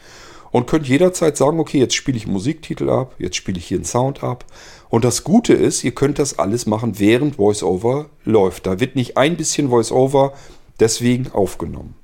[0.50, 3.84] Und könnt jederzeit sagen, okay, jetzt spiele ich Musiktitel ab, jetzt spiele ich hier einen
[3.84, 4.44] Sound ab.
[4.88, 8.66] Und das Gute ist, ihr könnt das alles machen, während VoiceOver läuft.
[8.66, 10.32] Da wird nicht ein bisschen VoiceOver
[10.80, 11.94] deswegen aufgenommen.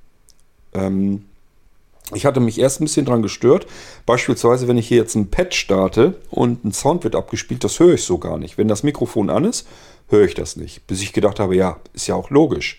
[0.77, 1.25] Ähm,
[2.15, 3.67] ich hatte mich erst ein bisschen dran gestört.
[4.05, 7.95] Beispielsweise, wenn ich hier jetzt ein Pad starte und ein Sound wird abgespielt, das höre
[7.95, 8.59] ich so gar nicht.
[8.59, 9.67] Wenn das Mikrofon an ist,
[10.09, 10.87] höre ich das nicht.
[10.87, 12.79] Bis ich gedacht habe, ja, ist ja auch logisch.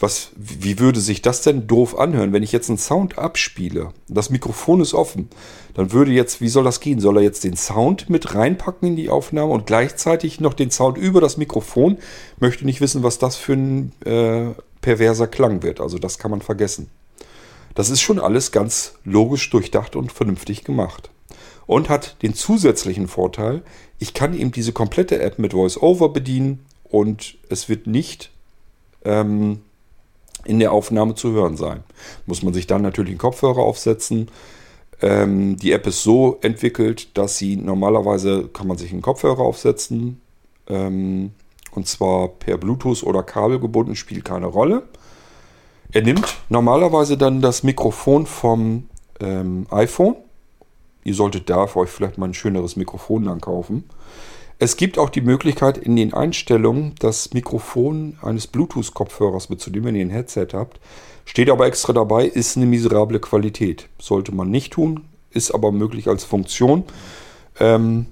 [0.00, 3.92] Was, wie würde sich das denn doof anhören, wenn ich jetzt einen Sound abspiele?
[4.08, 5.28] Das Mikrofon ist offen.
[5.74, 7.00] Dann würde jetzt, wie soll das gehen?
[7.00, 10.98] Soll er jetzt den Sound mit reinpacken in die Aufnahme und gleichzeitig noch den Sound
[10.98, 11.98] über das Mikrofon?
[12.38, 15.80] Möchte nicht wissen, was das für ein äh, perverser Klang wird.
[15.80, 16.88] Also das kann man vergessen.
[17.74, 21.10] Das ist schon alles ganz logisch durchdacht und vernünftig gemacht.
[21.66, 23.62] Und hat den zusätzlichen Vorteil,
[23.98, 28.30] ich kann eben diese komplette App mit VoiceOver bedienen und es wird nicht
[29.04, 29.60] ähm,
[30.44, 31.84] in der Aufnahme zu hören sein.
[32.26, 34.30] Muss man sich dann natürlich einen Kopfhörer aufsetzen.
[35.02, 40.20] Ähm, die App ist so entwickelt, dass sie normalerweise kann man sich einen Kopfhörer aufsetzen.
[40.68, 41.32] Ähm,
[41.72, 44.84] und zwar per Bluetooth oder Kabel gebunden, spielt keine Rolle.
[45.92, 48.88] Er nimmt normalerweise dann das Mikrofon vom
[49.20, 50.16] ähm, iPhone
[51.08, 53.84] Ihr solltet da für euch vielleicht mal ein schöneres Mikrofon dann kaufen.
[54.58, 60.04] Es gibt auch die Möglichkeit in den Einstellungen, das Mikrofon eines Bluetooth-Kopfhörers mitzunehmen, wenn ihr
[60.04, 60.80] ein Headset habt.
[61.24, 63.88] Steht aber extra dabei, ist eine miserable Qualität.
[63.98, 66.84] Sollte man nicht tun, ist aber möglich als Funktion.
[67.58, 68.04] Ähm,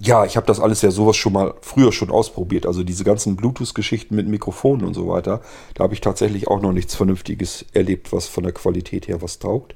[0.00, 2.66] ja, ich habe das alles ja sowas schon mal früher schon ausprobiert.
[2.66, 5.40] Also diese ganzen Bluetooth-Geschichten mit Mikrofonen und so weiter.
[5.74, 9.38] Da habe ich tatsächlich auch noch nichts Vernünftiges erlebt, was von der Qualität her was
[9.38, 9.74] taugt.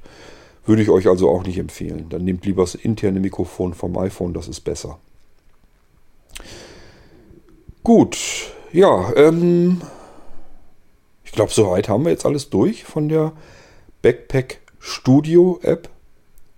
[0.65, 2.07] Würde ich euch also auch nicht empfehlen.
[2.09, 4.99] Dann nehmt lieber das interne Mikrofon vom iPhone, das ist besser.
[7.83, 8.17] Gut,
[8.71, 9.81] ja, ähm,
[11.25, 13.33] ich glaube, soweit haben wir jetzt alles durch von der
[14.01, 15.89] Backpack Studio App.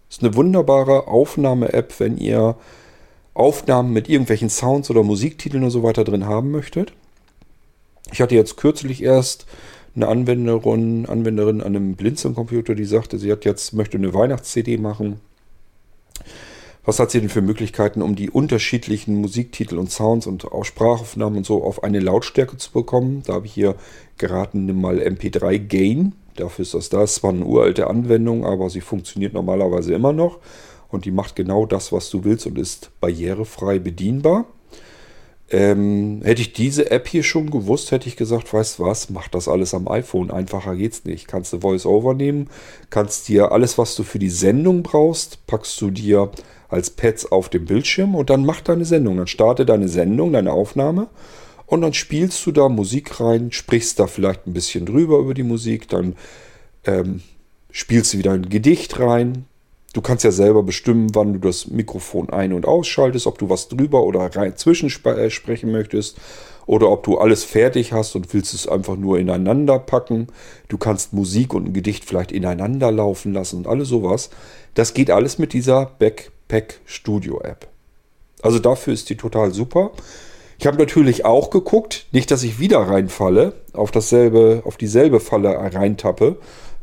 [0.08, 2.58] Ist eine wunderbare Aufnahme-App, wenn ihr
[3.36, 6.94] Aufnahmen mit irgendwelchen Sounds oder Musiktiteln und so weiter drin haben möchtet.
[8.12, 9.46] Ich hatte jetzt kürzlich erst
[9.96, 15.20] eine Anwenderin, Anwenderin an einem Blinzeln-Computer, die sagte, sie hat jetzt, möchte eine Weihnachts-CD machen.
[16.86, 21.38] Was hat sie denn für Möglichkeiten, um die unterschiedlichen Musiktitel und Sounds und auch Sprachaufnahmen
[21.38, 23.24] und so auf eine Lautstärke zu bekommen?
[23.26, 23.76] Da habe ich hier
[24.18, 26.14] geraten, nimm mal MP3 Gain.
[26.36, 27.04] Dafür ist das da.
[27.04, 30.40] Es zwar eine uralte Anwendung, aber sie funktioniert normalerweise immer noch.
[30.90, 34.46] Und die macht genau das, was du willst und ist barrierefrei bedienbar.
[35.50, 39.48] Ähm, hätte ich diese App hier schon gewusst, hätte ich gesagt, weißt was, mach das
[39.48, 40.32] alles am iPhone.
[40.32, 41.28] Einfacher geht's nicht.
[41.28, 42.50] Kannst du VoiceOver nehmen,
[42.90, 46.32] kannst dir alles, was du für die Sendung brauchst, packst du dir
[46.68, 49.18] als Pads auf dem Bildschirm und dann mach deine Sendung.
[49.18, 51.10] Dann starte deine Sendung, deine Aufnahme
[51.68, 55.44] und dann spielst du da Musik rein, sprichst da vielleicht ein bisschen drüber über die
[55.44, 56.16] Musik, dann
[56.86, 57.22] ähm,
[57.72, 59.46] spielst du wieder ein Gedicht rein,
[59.96, 63.70] Du kannst ja selber bestimmen, wann du das Mikrofon ein- und ausschaltest, ob du was
[63.70, 66.18] drüber oder rein zwischen äh, möchtest.
[66.66, 70.28] oder ob du alles fertig hast und willst es einfach nur ineinander packen.
[70.68, 74.32] Du kannst Musik und ein Gedicht vielleicht ineinander laufen lassen und alles sowas.
[74.74, 77.70] Das geht alles mit dieser Backpack Studio App.
[78.42, 79.92] Also dafür ist die total super.
[80.60, 85.52] Ich habe natürlich auch geguckt, nicht, dass ich wieder reinfalle, auf dasselbe, auf dieselbe Falle
[85.74, 86.38] reintappe.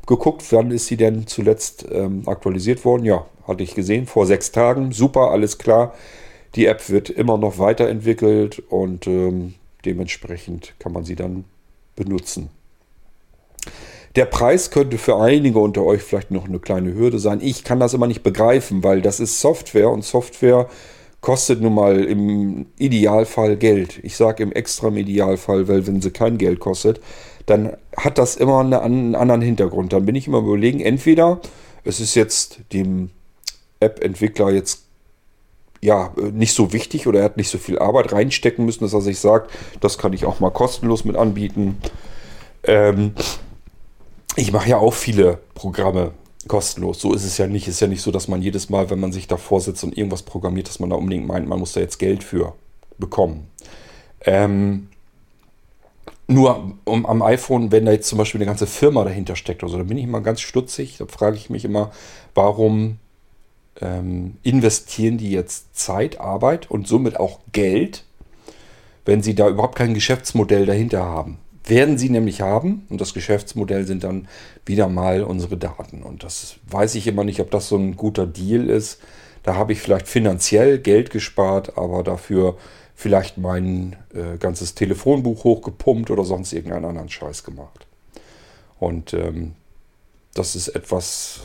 [0.07, 3.05] Geguckt, wann ist sie denn zuletzt ähm, aktualisiert worden?
[3.05, 4.93] Ja, hatte ich gesehen, vor sechs Tagen.
[4.93, 5.95] Super, alles klar.
[6.55, 11.45] Die App wird immer noch weiterentwickelt und ähm, dementsprechend kann man sie dann
[11.97, 12.51] benutzen.
[14.17, 17.41] Der Preis könnte für einige unter euch vielleicht noch eine kleine Hürde sein.
[17.41, 20.69] Ich kann das immer nicht begreifen, weil das ist Software und Software
[21.23, 24.01] kostet nun mal im Idealfall Geld.
[24.03, 27.01] Ich sage im extrem Idealfall, weil wenn sie kein Geld kostet,
[27.47, 29.93] dann hat das immer einen anderen Hintergrund.
[29.93, 31.41] Dann bin ich immer überlegen, entweder
[31.85, 33.11] es ist jetzt dem
[33.81, 34.85] App-Entwickler jetzt
[35.81, 39.01] ja nicht so wichtig oder er hat nicht so viel Arbeit reinstecken müssen, dass er
[39.01, 41.79] sich sagt, das kann ich auch mal kostenlos mit anbieten.
[42.63, 43.15] Ähm,
[44.37, 46.13] ich mache ja auch viele Programme
[46.47, 47.01] kostenlos.
[47.01, 47.67] So ist es ja nicht.
[47.67, 49.97] Es ist ja nicht so, dass man jedes Mal, wenn man sich davor sitzt und
[49.97, 52.55] irgendwas programmiert, dass man da unbedingt meint, man muss da jetzt Geld für
[52.99, 53.49] bekommen.
[54.25, 54.89] Ähm,
[56.33, 59.77] nur um, am iPhone, wenn da jetzt zum Beispiel eine ganze Firma dahinter steckt, also
[59.77, 60.99] da bin ich immer ganz stutzig.
[60.99, 61.93] Da frage ich mich immer,
[62.35, 62.99] warum
[63.81, 68.05] ähm, investieren die jetzt Zeit, Arbeit und somit auch Geld,
[69.05, 72.87] wenn sie da überhaupt kein Geschäftsmodell dahinter haben werden sie nämlich haben.
[72.89, 74.29] Und das Geschäftsmodell sind dann
[74.67, 76.03] wieder mal unsere Daten.
[76.03, 79.01] Und das weiß ich immer nicht, ob das so ein guter Deal ist.
[79.43, 82.57] Da habe ich vielleicht finanziell Geld gespart, aber dafür
[82.95, 87.87] vielleicht mein äh, ganzes Telefonbuch hochgepumpt oder sonst irgendeinen anderen Scheiß gemacht.
[88.79, 89.53] Und ähm,
[90.35, 91.41] das ist etwas,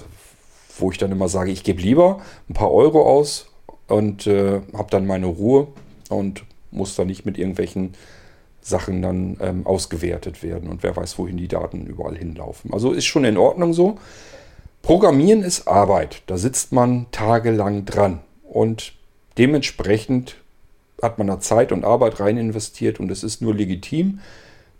[0.77, 3.47] wo ich dann immer sage, ich gebe lieber ein paar Euro aus
[3.87, 5.67] und äh, habe dann meine Ruhe
[6.09, 7.93] und muss da nicht mit irgendwelchen
[8.61, 12.73] Sachen dann ähm, ausgewertet werden und wer weiß, wohin die Daten überall hinlaufen.
[12.73, 13.97] Also ist schon in Ordnung so.
[14.81, 16.21] Programmieren ist Arbeit.
[16.27, 18.93] Da sitzt man tagelang dran und
[19.37, 20.35] dementsprechend
[21.01, 24.19] hat man da Zeit und Arbeit rein investiert und es ist nur legitim,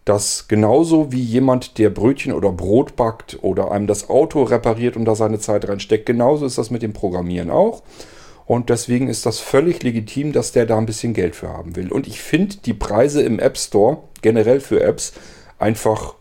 [0.06, 5.06] dass genauso wie jemand, der Brötchen oder Brot backt oder einem das Auto repariert und
[5.06, 7.84] da seine Zeit reinsteckt, genauso ist das mit dem Programmieren auch.
[8.46, 11.92] Und deswegen ist das völlig legitim, dass der da ein bisschen Geld für haben will.
[11.92, 15.12] Und ich finde die Preise im App Store, generell für Apps,
[15.60, 16.16] einfach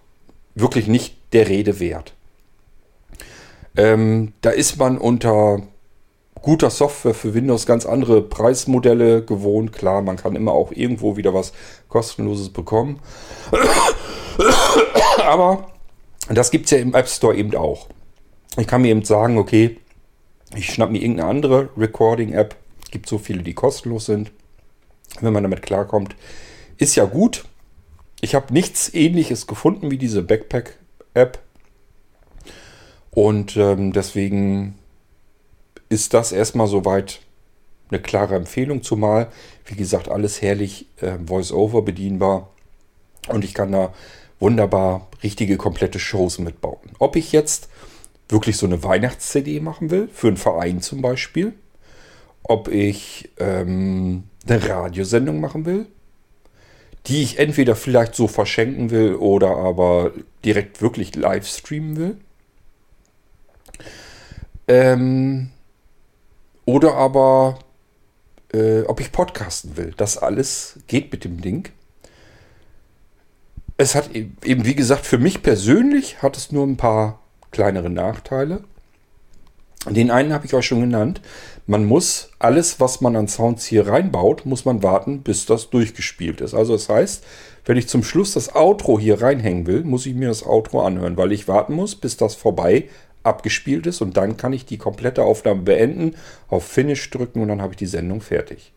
[0.57, 2.15] wirklich nicht der Rede wert.
[3.77, 5.63] Ähm, da ist man unter
[6.47, 9.73] guter Software für Windows ganz andere Preismodelle gewohnt.
[9.73, 11.53] Klar, man kann immer auch irgendwo wieder was
[11.89, 13.01] kostenloses bekommen.
[15.25, 15.67] Aber
[16.29, 17.89] das gibt es ja im App Store eben auch.
[18.59, 19.79] Ich kann mir eben sagen, okay,
[20.55, 22.55] ich schnapp mir irgendeine andere Recording-App.
[22.85, 24.31] Es gibt so viele, die kostenlos sind.
[25.21, 26.15] Wenn man damit klarkommt,
[26.79, 27.45] ist ja gut.
[28.21, 31.41] Ich habe nichts ähnliches gefunden wie diese Backpack-App.
[33.11, 34.79] Und ähm, deswegen
[35.89, 37.21] ist das erstmal soweit
[37.91, 39.29] eine klare Empfehlung, zumal,
[39.67, 42.51] wie gesagt, alles herrlich äh, Voice-Over bedienbar.
[43.29, 43.95] Und ich kann da
[44.39, 46.91] wunderbar richtige komplette Shows mitbauen.
[46.99, 47.69] Ob ich jetzt
[48.29, 51.55] wirklich so eine Weihnachts-CD machen will, für einen Verein zum Beispiel,
[52.43, 55.87] ob ich ähm, eine Radiosendung machen will,
[57.07, 60.13] die ich entweder vielleicht so verschenken will oder aber
[60.45, 62.17] direkt wirklich live streamen will.
[64.69, 65.51] Ähm,
[66.67, 67.59] oder aber
[68.53, 69.95] äh, ob ich podcasten will.
[69.97, 71.71] Das alles geht mit dem Ding.
[73.79, 77.89] Es hat e-, eben, wie gesagt, für mich persönlich hat es nur ein paar kleinere
[77.89, 78.65] Nachteile.
[79.89, 81.21] Den einen habe ich euch schon genannt.
[81.67, 86.41] Man muss alles, was man an Sounds hier reinbaut, muss man warten, bis das durchgespielt
[86.41, 86.55] ist.
[86.55, 87.25] Also das heißt,
[87.65, 91.17] wenn ich zum Schluss das Outro hier reinhängen will, muss ich mir das Outro anhören,
[91.17, 92.89] weil ich warten muss, bis das vorbei
[93.27, 96.15] abgespielt ist und dann kann ich die komplette Aufnahme beenden,
[96.49, 98.73] auf Finish drücken und dann habe ich die Sendung fertig.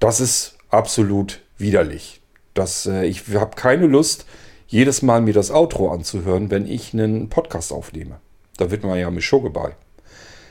[0.00, 2.20] Das ist absolut widerlich.
[2.54, 4.26] Das, äh, ich habe keine Lust,
[4.66, 8.20] jedes Mal mir das Outro anzuhören, wenn ich einen Podcast aufnehme.
[8.56, 9.76] Da wird man ja mit Show bei.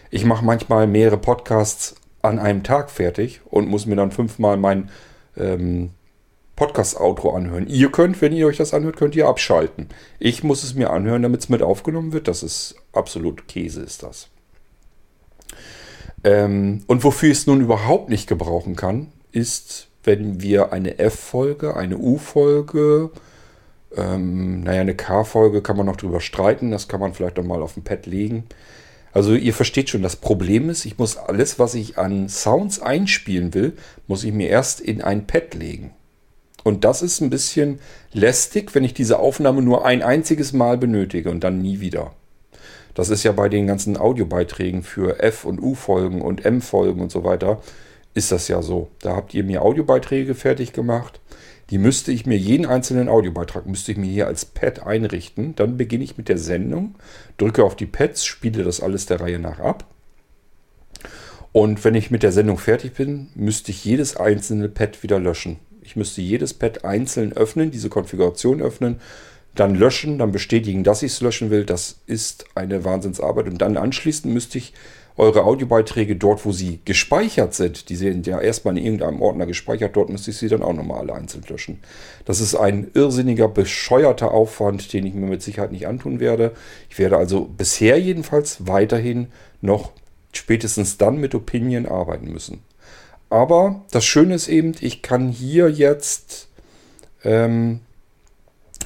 [0.10, 4.90] Ich mache manchmal mehrere Podcasts an einem Tag fertig und muss mir dann fünfmal mein
[5.38, 5.92] ähm,
[6.56, 7.68] Podcast-Outro anhören.
[7.68, 9.90] Ihr könnt, wenn ihr euch das anhört, könnt ihr abschalten.
[10.20, 12.28] Ich muss es mir anhören, damit es mit aufgenommen wird.
[12.28, 14.30] Das ist absolut Käse, ist das.
[16.24, 21.76] Ähm, und wofür ich es nun überhaupt nicht gebrauchen kann, ist, wenn wir eine F-Folge,
[21.76, 23.12] eine U-Folge,
[23.96, 26.72] ähm, naja, eine K-Folge kann man noch drüber streiten.
[26.72, 28.46] Das kann man vielleicht auch mal auf dem Pad legen.
[29.14, 33.54] Also ihr versteht schon, das Problem ist, ich muss alles, was ich an Sounds einspielen
[33.54, 33.74] will,
[34.08, 35.92] muss ich mir erst in ein Pad legen.
[36.64, 37.80] Und das ist ein bisschen
[38.14, 42.14] lästig, wenn ich diese Aufnahme nur ein einziges Mal benötige und dann nie wieder.
[42.94, 47.24] Das ist ja bei den ganzen Audiobeiträgen für F- und U-Folgen und M-Folgen und so
[47.24, 47.62] weiter,
[48.14, 48.90] ist das ja so.
[49.00, 51.20] Da habt ihr mir Audiobeiträge fertig gemacht.
[51.70, 55.56] Die müsste ich mir, jeden einzelnen Audiobeitrag müsste ich mir hier als Pad einrichten.
[55.56, 56.96] Dann beginne ich mit der Sendung,
[57.38, 59.86] drücke auf die Pads, spiele das alles der Reihe nach ab.
[61.54, 65.60] Und wenn ich mit der Sendung fertig bin, müsste ich jedes einzelne Pad wieder löschen.
[65.82, 69.00] Ich müsste jedes Pad einzeln öffnen, diese Konfiguration öffnen,
[69.56, 71.66] dann löschen, dann bestätigen, dass ich es löschen will.
[71.66, 73.48] Das ist eine Wahnsinnsarbeit.
[73.48, 74.74] Und dann anschließend müsste ich
[75.18, 79.96] eure Audiobeiträge dort, wo sie gespeichert sind, die sind ja erstmal in irgendeinem Ordner gespeichert,
[79.96, 81.80] dort müsste ich sie dann auch nochmal alle einzeln löschen.
[82.26, 86.54] Das ist ein irrsinniger, bescheuerter Aufwand, den ich mir mit Sicherheit nicht antun werde.
[86.90, 89.28] Ich werde also bisher jedenfalls weiterhin
[89.60, 89.92] noch
[90.34, 92.64] spätestens dann mit Opinion arbeiten müssen.
[93.30, 96.48] Aber das Schöne ist eben, ich kann hier jetzt
[97.24, 97.82] ähm,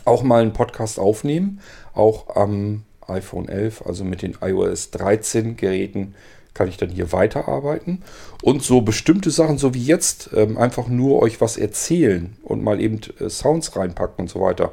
[0.05, 1.59] auch mal einen Podcast aufnehmen,
[1.93, 6.15] auch am iPhone 11, also mit den iOS 13 Geräten
[6.53, 8.01] kann ich dann hier weiterarbeiten
[8.41, 12.81] und so bestimmte Sachen, so wie jetzt, ähm, einfach nur euch was erzählen und mal
[12.81, 14.71] eben äh, Sounds reinpacken und so weiter.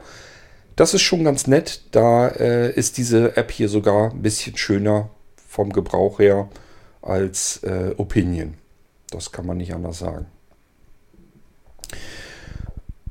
[0.77, 1.83] Das ist schon ganz nett.
[1.91, 5.11] Da äh, ist diese App hier sogar ein bisschen schöner
[5.49, 6.49] vom Gebrauch her
[7.03, 8.55] als äh, Opinion.
[9.11, 10.27] Das kann man nicht anders sagen.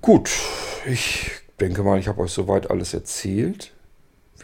[0.02, 0.32] Gut,
[0.88, 1.30] ich
[1.62, 3.72] denke mal, ich habe euch soweit alles erzählt.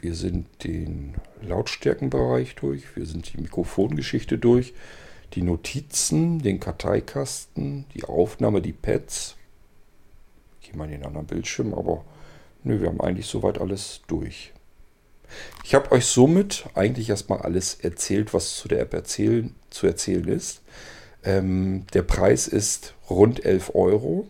[0.01, 4.76] Wir sind den Lautstärkenbereich durch, wir sind die Mikrofongeschichte durch,
[5.34, 9.36] die Notizen, den Karteikasten, die Aufnahme, die Pads.
[10.61, 12.05] Ich gehe mal in den anderen Bildschirm, aber
[12.63, 14.53] nö, wir haben eigentlich soweit alles durch.
[15.63, 20.28] Ich habe euch somit eigentlich erstmal alles erzählt, was zu der App erzählen, zu erzählen
[20.28, 20.61] ist.
[21.24, 24.28] Ähm, der Preis ist rund 11 Euro.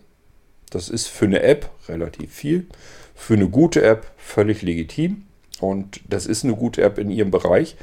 [0.69, 2.67] Das ist für eine App relativ viel.
[3.15, 5.23] Für eine gute App völlig legitim.
[5.59, 7.75] Und das ist eine gute App in ihrem Bereich,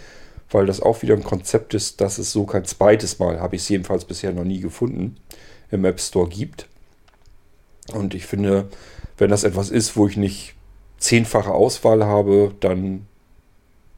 [0.50, 3.62] weil das auch wieder ein Konzept ist, dass es so kein zweites Mal, habe ich
[3.62, 5.16] es jedenfalls bisher noch nie gefunden,
[5.70, 6.68] im App Store gibt.
[7.92, 8.68] Und ich finde,
[9.18, 10.54] wenn das etwas ist, wo ich nicht
[10.98, 13.06] zehnfache Auswahl habe, dann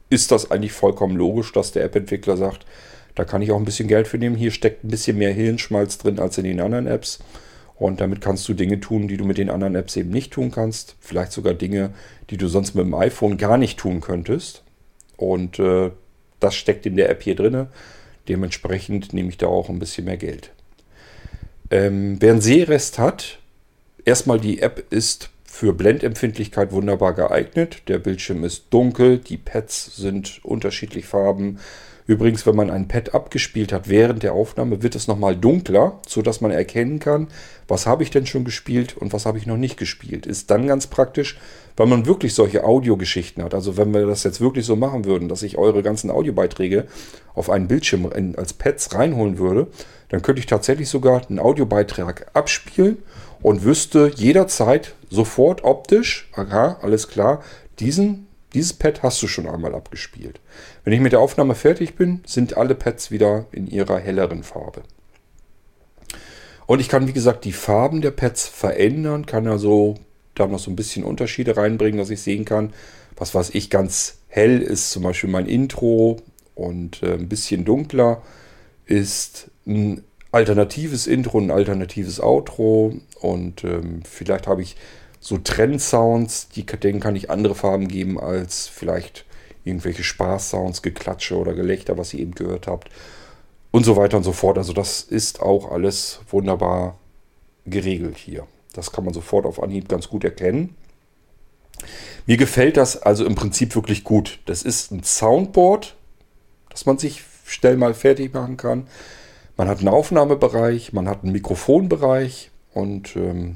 [0.09, 2.65] ist das eigentlich vollkommen logisch, dass der App-Entwickler sagt,
[3.15, 4.35] da kann ich auch ein bisschen Geld für nehmen.
[4.35, 7.19] Hier steckt ein bisschen mehr Hirnschmalz drin als in den anderen Apps.
[7.79, 10.49] Und damit kannst du Dinge tun, die du mit den anderen Apps eben nicht tun
[10.51, 10.95] kannst.
[10.99, 11.91] Vielleicht sogar Dinge,
[12.29, 14.63] die du sonst mit dem iPhone gar nicht tun könntest.
[15.15, 15.91] Und äh,
[16.39, 17.67] das steckt in der App hier drin.
[18.27, 20.51] Dementsprechend nehme ich da auch ein bisschen mehr Geld.
[21.69, 23.39] Ähm, wer einen Sehrest hat,
[24.05, 27.83] erstmal die App ist für Blendempfindlichkeit wunderbar geeignet.
[27.87, 31.59] Der Bildschirm ist dunkel, die Pads sind unterschiedlich Farben.
[32.07, 36.39] Übrigens, wenn man ein Pad abgespielt hat während der Aufnahme, wird es nochmal dunkler, sodass
[36.39, 37.27] man erkennen kann,
[37.67, 40.25] was habe ich denn schon gespielt und was habe ich noch nicht gespielt.
[40.25, 41.37] Ist dann ganz praktisch,
[41.75, 43.53] weil man wirklich solche Audiogeschichten hat.
[43.53, 46.87] Also wenn wir das jetzt wirklich so machen würden, dass ich eure ganzen Audiobeiträge
[47.35, 49.67] auf einen Bildschirm als Pads reinholen würde,
[50.07, 52.99] dann könnte ich tatsächlich sogar einen Audiobeitrag abspielen
[53.41, 57.43] und wüsste jederzeit sofort optisch, aha, alles klar,
[57.79, 60.39] diesen dieses Pad hast du schon einmal abgespielt.
[60.87, 64.83] Wenn ich mit der Aufnahme fertig bin, sind alle Pads wieder in ihrer helleren Farbe.
[66.65, 69.95] Und ich kann, wie gesagt, die Farben der Pads verändern, kann also
[70.33, 72.71] da noch so ein bisschen Unterschiede reinbringen, dass ich sehen kann,
[73.17, 76.21] was weiß ich, ganz hell ist zum Beispiel mein Intro
[76.55, 78.21] und äh, ein bisschen dunkler
[78.85, 84.77] ist ein alternatives Intro, ein alternatives Outro und ähm, vielleicht habe ich
[85.19, 89.25] so Trendsounds, die, denen kann ich andere Farben geben als vielleicht
[89.67, 92.89] irgendwelche Spaßsounds, Geklatsche oder Gelächter, was ihr eben gehört habt
[93.71, 94.57] und so weiter und so fort.
[94.57, 96.97] Also das ist auch alles wunderbar
[97.65, 98.47] geregelt hier.
[98.73, 100.75] Das kann man sofort auf Anhieb ganz gut erkennen.
[102.25, 104.39] Mir gefällt das also im Prinzip wirklich gut.
[104.45, 105.95] Das ist ein Soundboard,
[106.69, 108.87] das man sich schnell mal fertig machen kann.
[109.55, 113.55] Man hat einen Aufnahmebereich, man hat einen Mikrofonbereich und ähm,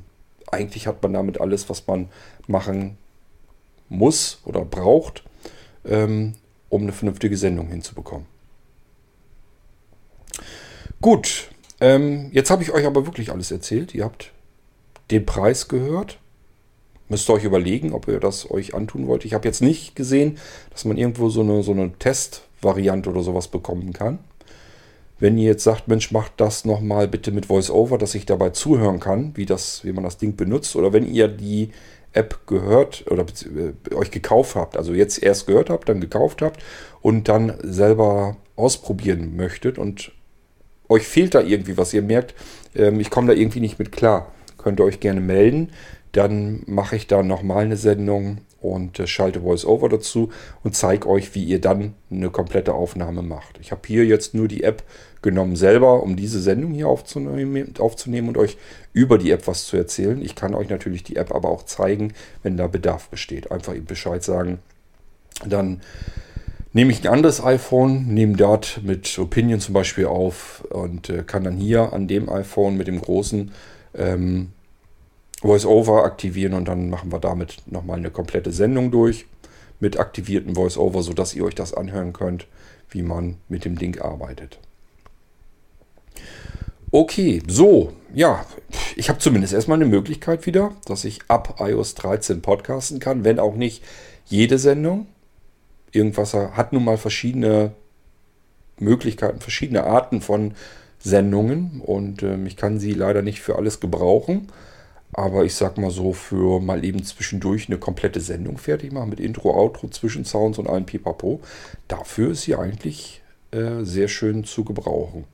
[0.52, 2.10] eigentlich hat man damit alles, was man
[2.48, 2.98] machen
[3.90, 5.24] muss oder braucht,
[5.86, 6.34] ähm,
[6.70, 8.26] um eine vernünftige Sendung hinzubekommen.
[11.02, 13.96] Gut, ähm, jetzt habe ich euch aber wirklich alles erzählt.
[13.96, 14.32] Ihr habt
[15.10, 16.20] den Preis gehört.
[17.10, 19.26] Müsst ihr euch überlegen, ob ihr das euch antun wollt.
[19.26, 20.38] Ich habe jetzt nicht gesehen,
[20.70, 24.20] dass man irgendwo so eine, so eine Testvariante oder sowas bekommen kann.
[25.20, 29.00] Wenn ihr jetzt sagt, Mensch, macht das nochmal bitte mit VoiceOver, dass ich dabei zuhören
[29.00, 30.76] kann, wie, das, wie man das Ding benutzt.
[30.76, 31.72] Oder wenn ihr die
[32.14, 36.62] App gehört oder äh, euch gekauft habt, also jetzt erst gehört habt, dann gekauft habt
[37.02, 40.12] und dann selber ausprobieren möchtet und
[40.90, 42.36] euch fehlt da irgendwie was, ihr merkt,
[42.76, 44.32] ähm, ich komme da irgendwie nicht mit klar.
[44.58, 45.72] könnt ihr euch gerne melden.
[46.12, 50.30] Dann mache ich da nochmal eine Sendung und äh, schalte VoiceOver dazu
[50.64, 53.58] und zeige euch, wie ihr dann eine komplette Aufnahme macht.
[53.60, 54.84] Ich habe hier jetzt nur die App
[55.22, 58.58] genommen selber, um diese Sendung hier aufzunehmen, aufzunehmen und euch
[58.94, 60.22] über die App was zu erzählen.
[60.22, 62.14] Ich kann euch natürlich die App aber auch zeigen,
[62.44, 63.52] wenn da Bedarf besteht.
[63.52, 64.60] Einfach eben Bescheid sagen.
[65.46, 65.82] Dann
[66.74, 71.44] nehme ich ein anderes iPhone, nehme dort mit Opinion zum Beispiel auf und äh, kann
[71.44, 73.52] dann hier an dem iPhone mit dem großen
[73.96, 74.50] ähm,
[75.42, 79.26] VoiceOver aktivieren und dann machen wir damit nochmal eine komplette Sendung durch
[79.80, 82.48] mit aktivierten VoiceOver, sodass ihr euch das anhören könnt,
[82.90, 84.60] wie man mit dem Ding arbeitet.
[86.92, 88.46] Okay, so, ja,
[88.96, 93.40] ich habe zumindest erstmal eine Möglichkeit wieder, dass ich ab iOS 13 podcasten kann, wenn
[93.40, 93.84] auch nicht
[94.26, 95.08] jede Sendung.
[95.92, 97.72] Irgendwas hat nun mal verschiedene
[98.78, 100.54] Möglichkeiten, verschiedene Arten von
[101.00, 104.48] Sendungen und äh, ich kann sie leider nicht für alles gebrauchen.
[105.14, 109.20] Aber ich sag mal so, für mal eben zwischendurch eine komplette Sendung fertig machen mit
[109.20, 111.42] Intro, Outro, Zwischensounds und allem Pipapo.
[111.90, 115.26] Dafür ist sie eigentlich äh, sehr schön zu gebrauchen.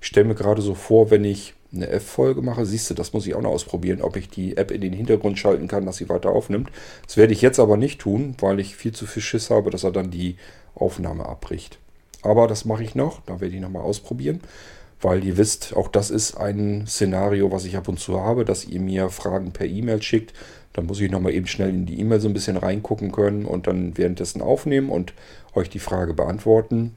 [0.00, 3.26] Ich stelle mir gerade so vor, wenn ich eine F-Folge mache, siehst du, das muss
[3.26, 6.08] ich auch noch ausprobieren, ob ich die App in den Hintergrund schalten kann, dass sie
[6.08, 6.70] weiter aufnimmt.
[7.06, 9.84] Das werde ich jetzt aber nicht tun, weil ich viel zu viel Schiss habe, dass
[9.84, 10.36] er dann die
[10.74, 11.78] Aufnahme abbricht.
[12.22, 14.40] Aber das mache ich noch, da werde ich nochmal ausprobieren
[15.00, 18.64] weil ihr wisst, auch das ist ein Szenario, was ich ab und zu habe, dass
[18.64, 20.32] ihr mir Fragen per E-Mail schickt.
[20.72, 23.66] Dann muss ich nochmal eben schnell in die E-Mail so ein bisschen reingucken können und
[23.66, 25.14] dann währenddessen aufnehmen und
[25.54, 26.96] euch die Frage beantworten.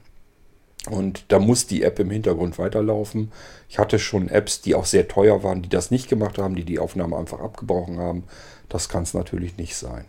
[0.88, 3.32] Und da muss die App im Hintergrund weiterlaufen.
[3.68, 6.64] Ich hatte schon Apps, die auch sehr teuer waren, die das nicht gemacht haben, die
[6.64, 8.24] die Aufnahme einfach abgebrochen haben.
[8.68, 10.06] Das kann es natürlich nicht sein.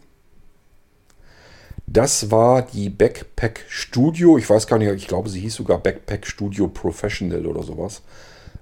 [1.88, 4.38] Das war die Backpack Studio.
[4.38, 8.02] Ich weiß gar nicht, ich glaube, sie hieß sogar Backpack Studio Professional oder sowas.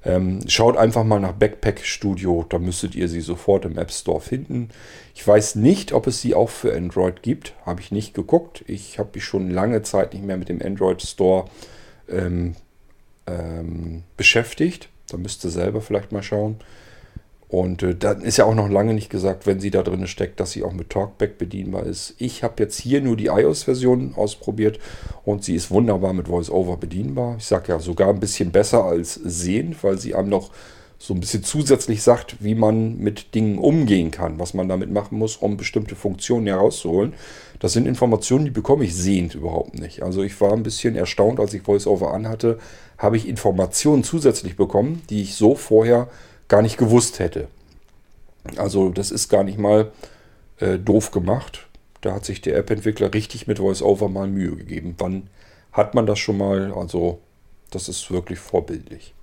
[0.04, 4.22] Ähm, schaut einfach mal nach Backpack Studio, da müsstet ihr sie sofort im App Store
[4.22, 4.70] finden.
[5.14, 8.64] Ich weiß nicht, ob es sie auch für Android gibt, habe ich nicht geguckt.
[8.68, 11.46] Ich habe mich schon lange Zeit nicht mehr mit dem Android Store
[12.12, 12.56] ähm,
[13.28, 14.90] ähm, beschäftigt.
[15.10, 16.58] Da müsst ihr selber vielleicht mal schauen.
[17.50, 20.40] Und äh, dann ist ja auch noch lange nicht gesagt, wenn sie da drin steckt,
[20.40, 22.14] dass sie auch mit Talkback bedienbar ist.
[22.20, 24.80] Ich habe jetzt hier nur die iOS-Version ausprobiert
[25.26, 27.38] und sie ist wunderbar mit VoiceOver bedienbar.
[27.40, 30.52] Ich sage ja sogar ein bisschen besser als sehend, weil sie einem noch
[31.00, 35.18] so ein bisschen zusätzlich sagt, wie man mit Dingen umgehen kann, was man damit machen
[35.18, 37.14] muss, um bestimmte Funktionen herauszuholen.
[37.60, 40.02] Das sind Informationen, die bekomme ich sehend überhaupt nicht.
[40.02, 42.58] Also ich war ein bisschen erstaunt, als ich VoiceOver anhatte,
[42.98, 46.08] habe ich Informationen zusätzlich bekommen, die ich so vorher
[46.48, 47.48] gar nicht gewusst hätte.
[48.56, 49.92] Also das ist gar nicht mal
[50.60, 51.68] äh, doof gemacht.
[52.02, 54.96] Da hat sich der App-Entwickler richtig mit VoiceOver mal Mühe gegeben.
[54.98, 55.28] Wann
[55.74, 56.74] hat man das schon mal?
[56.74, 57.20] Also
[57.72, 59.14] das ist wirklich vorbildlich.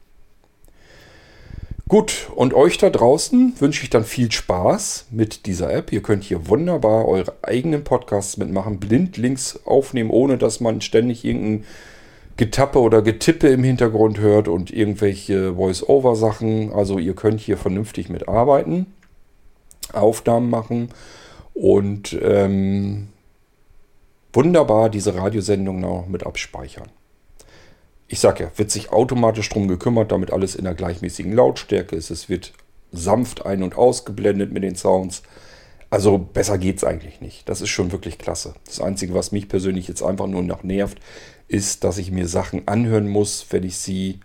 [1.89, 5.93] Gut, und euch da draußen wünsche ich dann viel Spaß mit dieser App.
[5.93, 11.65] Ihr könnt hier wunderbar eure eigenen Podcasts mitmachen, blindlings aufnehmen, ohne dass man ständig irgendeinen
[12.37, 16.73] Getappe oder Getippe im Hintergrund hört und irgendwelche Voice-Over-Sachen.
[16.73, 18.87] Also ihr könnt hier vernünftig mitarbeiten,
[19.93, 20.89] Aufnahmen machen
[21.55, 23.11] und ähm,
[24.33, 26.89] wunderbar diese Radiosendung noch mit abspeichern.
[28.09, 32.11] Ich sage ja, wird sich automatisch darum gekümmert, damit alles in der gleichmäßigen Lautstärke ist.
[32.11, 32.53] Es wird
[32.93, 35.23] sanft ein- und ausgeblendet mit den Sounds.
[35.91, 37.49] Also besser geht es eigentlich nicht.
[37.49, 38.55] Das ist schon wirklich klasse.
[38.65, 40.99] Das Einzige, was mich persönlich jetzt einfach nur noch nervt,
[41.49, 44.21] ist, dass ich mir Sachen anhören muss, wenn ich sie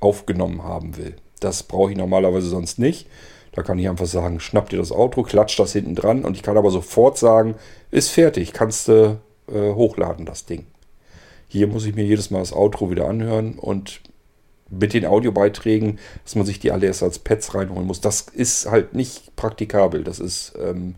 [0.00, 1.16] aufgenommen haben will.
[1.40, 3.08] Das brauche ich normalerweise sonst nicht.
[3.52, 6.42] Da kann ich einfach sagen, schnapp dir das Outro, klatsch das hinten dran und ich
[6.42, 7.56] kann aber sofort sagen,
[7.90, 10.66] ist fertig, kannst du äh, hochladen, das Ding.
[11.52, 14.02] Hier muss ich mir jedes Mal das Outro wieder anhören und
[14.68, 18.70] mit den Audiobeiträgen, dass man sich die alle erst als Pads reinholen muss, das ist
[18.70, 20.04] halt nicht praktikabel.
[20.04, 20.94] Das ist ähm,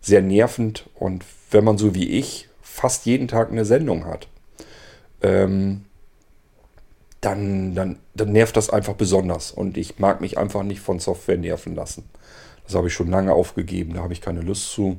[0.00, 4.28] sehr nervend und wenn man so wie ich fast jeden Tag eine Sendung hat,
[5.20, 5.84] ähm,
[7.20, 9.50] dann, dann, dann nervt das einfach besonders.
[9.50, 12.08] Und ich mag mich einfach nicht von Software nerven lassen.
[12.64, 14.96] Das habe ich schon lange aufgegeben, da habe ich keine Lust zu.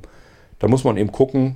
[0.57, 1.55] Da muss man eben gucken,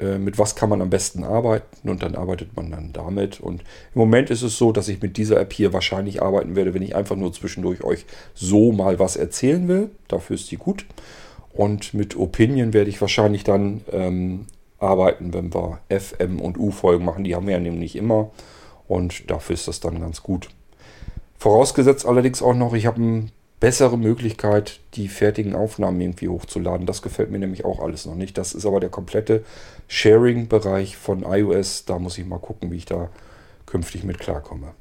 [0.00, 3.40] mit was kann man am besten arbeiten und dann arbeitet man dann damit.
[3.40, 6.74] Und im Moment ist es so, dass ich mit dieser App hier wahrscheinlich arbeiten werde,
[6.74, 9.90] wenn ich einfach nur zwischendurch euch so mal was erzählen will.
[10.08, 10.84] Dafür ist die gut.
[11.52, 14.46] Und mit Opinion werde ich wahrscheinlich dann ähm,
[14.78, 17.24] arbeiten, wenn wir FM und U-Folgen machen.
[17.24, 18.30] Die haben wir ja nämlich immer
[18.88, 20.48] und dafür ist das dann ganz gut.
[21.38, 23.26] Vorausgesetzt allerdings auch noch, ich habe eine
[23.64, 26.84] bessere Möglichkeit, die fertigen Aufnahmen irgendwie hochzuladen.
[26.84, 28.36] Das gefällt mir nämlich auch alles noch nicht.
[28.36, 29.42] Das ist aber der komplette
[29.88, 31.86] Sharing-Bereich von iOS.
[31.86, 33.08] Da muss ich mal gucken, wie ich da
[33.64, 34.74] künftig mit klarkomme.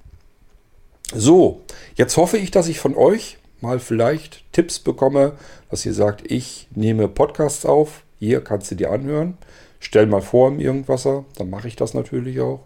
[1.15, 1.61] So,
[1.95, 5.37] jetzt hoffe ich, dass ich von euch mal vielleicht Tipps bekomme,
[5.69, 9.37] dass ihr sagt, ich nehme Podcasts auf, hier kannst du dir anhören,
[9.79, 12.59] stell mal vor im Irgendwasser, dann mache ich das natürlich auch.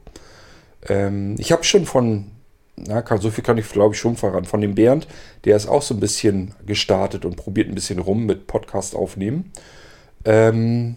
[0.89, 2.31] Ähm, ich habe schon von,
[2.77, 5.07] na, kann, so viel kann ich glaube ich schon verraten, von dem Bernd,
[5.45, 9.51] der ist auch so ein bisschen gestartet und probiert ein bisschen rum mit Podcast aufnehmen.
[10.25, 10.95] Ähm,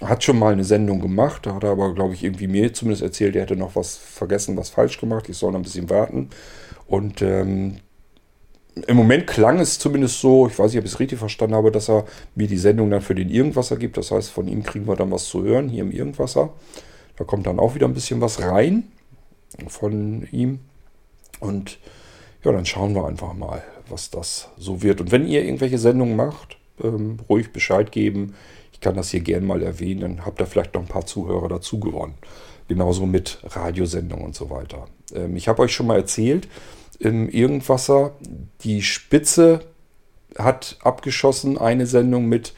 [0.00, 3.02] hat schon mal eine Sendung gemacht, da hat er aber, glaube ich, irgendwie mir zumindest
[3.02, 5.28] erzählt, er hätte noch was vergessen, was falsch gemacht.
[5.28, 6.30] Ich soll noch ein bisschen warten.
[6.86, 7.76] Und ähm,
[8.86, 11.70] im Moment klang es zumindest so, ich weiß nicht, ob ich es richtig verstanden habe,
[11.70, 13.96] dass er mir die Sendung dann für den Irgendwasser gibt.
[13.96, 16.50] Das heißt, von ihm kriegen wir dann was zu hören hier im Irgendwasser.
[17.16, 18.84] Da kommt dann auch wieder ein bisschen was rein
[19.68, 20.60] von ihm.
[21.40, 21.78] Und
[22.42, 25.00] ja, dann schauen wir einfach mal, was das so wird.
[25.00, 28.34] Und wenn ihr irgendwelche Sendungen macht, ähm, ruhig Bescheid geben.
[28.72, 31.48] Ich kann das hier gern mal erwähnen, dann habt ihr vielleicht noch ein paar Zuhörer
[31.48, 32.14] dazu gewonnen.
[32.68, 34.86] Genauso mit Radiosendungen und so weiter.
[35.14, 36.48] Ähm, ich habe euch schon mal erzählt,
[36.98, 38.12] im Irgendwasser,
[38.62, 39.60] die Spitze
[40.38, 42.54] hat abgeschossen eine Sendung mit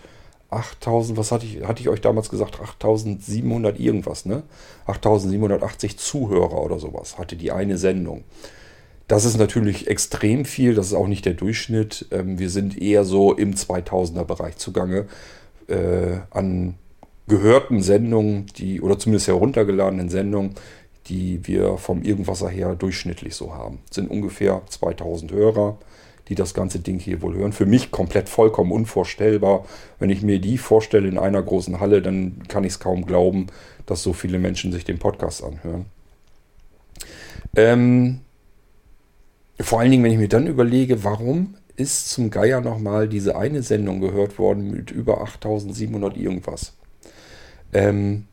[0.51, 2.61] 8000, was hatte ich, hatte ich euch damals gesagt?
[2.61, 4.45] 8700 irgendwas, ne?
[4.87, 8.25] 8780 Zuhörer oder sowas hatte die eine Sendung.
[9.09, 12.07] Das ist natürlich extrem viel, das ist auch nicht der Durchschnitt.
[12.11, 15.07] Ähm, wir sind eher so im 2000er Bereich zugange
[15.69, 16.75] äh, an
[17.29, 20.55] gehörten Sendungen, die oder zumindest heruntergeladenen Sendungen,
[21.07, 23.79] die wir vom Irgendwasser her durchschnittlich so haben.
[23.89, 25.79] Das sind ungefähr 2000 Hörer,
[26.29, 27.53] die das ganze Ding hier wohl hören.
[27.53, 29.65] Für mich komplett vollkommen unvorstellbar.
[30.01, 33.47] Wenn ich mir die vorstelle in einer großen Halle, dann kann ich es kaum glauben,
[33.87, 35.87] dass so viele Menschen sich den Podcast anhören.
[37.55, 38.21] Ähm,
[39.61, 43.63] vor allen Dingen, wenn ich mir dann überlege, warum ist zum Geier nochmal diese eine
[43.63, 46.75] Sendung gehört worden mit über 8700 irgendwas.
[47.73, 48.27] Ähm,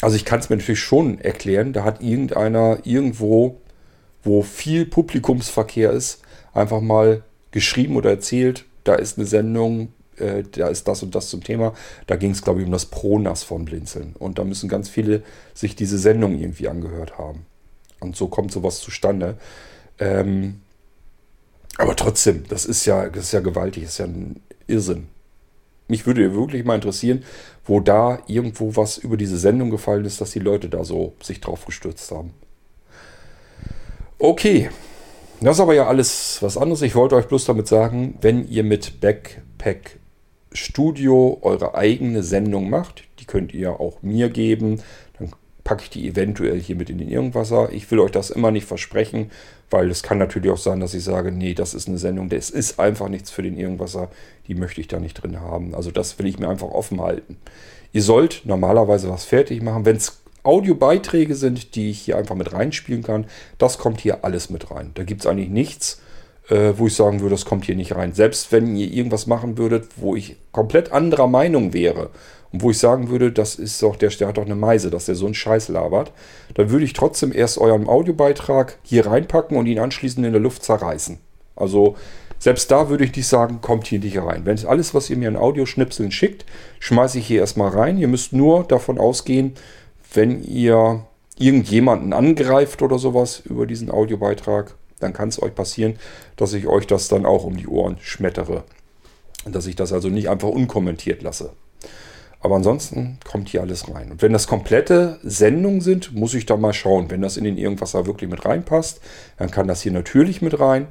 [0.00, 3.60] also ich kann es mir natürlich schon erklären, da hat irgendeiner irgendwo,
[4.22, 6.22] wo viel Publikumsverkehr ist,
[6.52, 11.28] einfach mal geschrieben oder erzählt, da ist eine Sendung, äh, da ist das und das
[11.28, 11.74] zum Thema.
[12.06, 14.14] Da ging es, glaube ich, um das Pronas von Blinzeln.
[14.18, 15.22] Und da müssen ganz viele
[15.54, 17.46] sich diese Sendung irgendwie angehört haben.
[18.00, 19.36] Und so kommt sowas zustande.
[19.98, 20.60] Ähm,
[21.78, 25.06] aber trotzdem, das ist ja, das ist ja gewaltig, das ist ja ein Irrsinn.
[25.86, 27.24] Mich würde wirklich mal interessieren,
[27.64, 31.40] wo da irgendwo was über diese Sendung gefallen ist, dass die Leute da so sich
[31.40, 32.34] drauf gestürzt haben.
[34.18, 34.68] Okay,
[35.40, 36.82] das ist aber ja alles was anderes.
[36.82, 39.98] Ich wollte euch bloß damit sagen, wenn ihr mit Backpack
[40.52, 44.82] Studio eure eigene Sendung macht, die könnt ihr auch mir geben,
[45.18, 45.30] dann
[45.68, 47.68] packe ich die eventuell hier mit in den Irgendwasser.
[47.72, 49.30] Ich will euch das immer nicht versprechen,
[49.68, 52.48] weil es kann natürlich auch sein, dass ich sage, nee, das ist eine Sendung, das
[52.48, 54.08] ist einfach nichts für den Irgendwasser,
[54.46, 55.74] die möchte ich da nicht drin haben.
[55.74, 57.36] Also das will ich mir einfach offen halten.
[57.92, 59.84] Ihr sollt normalerweise was fertig machen.
[59.84, 63.26] Wenn es Audiobeiträge sind, die ich hier einfach mit reinspielen kann,
[63.58, 64.92] das kommt hier alles mit rein.
[64.94, 66.00] Da gibt es eigentlich nichts,
[66.48, 68.14] äh, wo ich sagen würde, das kommt hier nicht rein.
[68.14, 72.08] Selbst wenn ihr irgendwas machen würdet, wo ich komplett anderer Meinung wäre
[72.52, 75.06] und wo ich sagen würde, das ist doch, der, der hat doch eine Meise, dass
[75.06, 76.12] der so einen Scheiß labert,
[76.54, 80.64] dann würde ich trotzdem erst euren Audiobeitrag hier reinpacken und ihn anschließend in der Luft
[80.64, 81.18] zerreißen.
[81.56, 81.96] Also
[82.38, 84.42] selbst da würde ich nicht sagen, kommt hier nicht rein.
[84.44, 86.46] Wenn alles, was ihr mir an Audioschnipseln schickt,
[86.78, 87.98] schmeiße ich hier erstmal rein.
[87.98, 89.54] Ihr müsst nur davon ausgehen,
[90.14, 91.04] wenn ihr
[91.38, 95.98] irgendjemanden angreift oder sowas über diesen Audiobeitrag, dann kann es euch passieren,
[96.36, 98.64] dass ich euch das dann auch um die Ohren schmettere.
[99.44, 101.52] Dass ich das also nicht einfach unkommentiert lasse.
[102.40, 104.12] Aber ansonsten kommt hier alles rein.
[104.12, 107.10] Und wenn das komplette Sendungen sind, muss ich da mal schauen.
[107.10, 109.00] Wenn das in den Irgendwas da wirklich mit reinpasst,
[109.38, 110.86] dann kann das hier natürlich mit rein.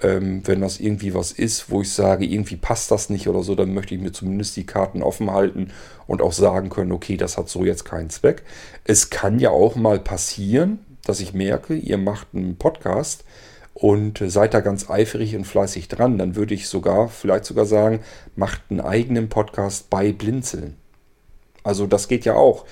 [0.00, 3.54] Ähm, wenn das irgendwie was ist, wo ich sage, irgendwie passt das nicht oder so,
[3.54, 5.70] dann möchte ich mir zumindest die Karten offen halten
[6.06, 8.42] und auch sagen können, okay, das hat so jetzt keinen Zweck.
[8.84, 13.24] Es kann ja auch mal passieren, dass ich merke, ihr macht einen Podcast
[13.72, 16.18] und seid da ganz eifrig und fleißig dran.
[16.18, 18.00] Dann würde ich sogar, vielleicht sogar sagen,
[18.36, 20.76] macht einen eigenen Podcast bei Blinzeln.
[21.64, 22.64] Also das geht ja auch.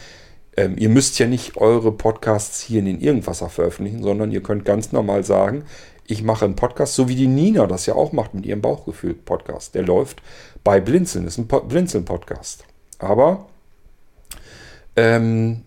[0.57, 4.64] Ähm, ihr müsst ja nicht eure Podcasts hier in den Irgendwasser veröffentlichen, sondern ihr könnt
[4.64, 5.64] ganz normal sagen,
[6.07, 9.74] ich mache einen Podcast, so wie die Nina das ja auch macht mit ihrem Bauchgefühl-Podcast.
[9.74, 10.22] Der läuft
[10.62, 12.64] bei Blinzeln, ist ein Blinzeln-Podcast.
[12.99, 13.47] Aber
[14.95, 15.62] ähm,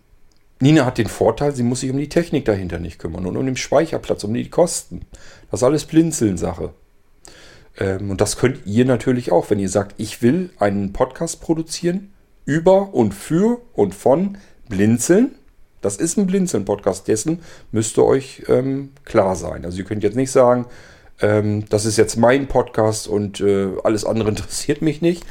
[0.59, 3.45] Nina hat den Vorteil, sie muss sich um die Technik dahinter nicht kümmern und um
[3.45, 5.01] den Speicherplatz, um die Kosten.
[5.49, 6.73] Das ist alles Blinzeln-Sache.
[7.77, 12.13] Ähm, und das könnt ihr natürlich auch, wenn ihr sagt, ich will einen Podcast produzieren
[12.45, 14.37] über und für und von
[14.69, 15.35] Blinzeln.
[15.81, 17.41] Das ist ein Blinzeln-Podcast, dessen
[17.71, 19.65] müsste euch ähm, klar sein.
[19.65, 20.65] Also ihr könnt jetzt nicht sagen,
[21.21, 25.25] ähm, das ist jetzt mein Podcast und äh, alles andere interessiert mich nicht,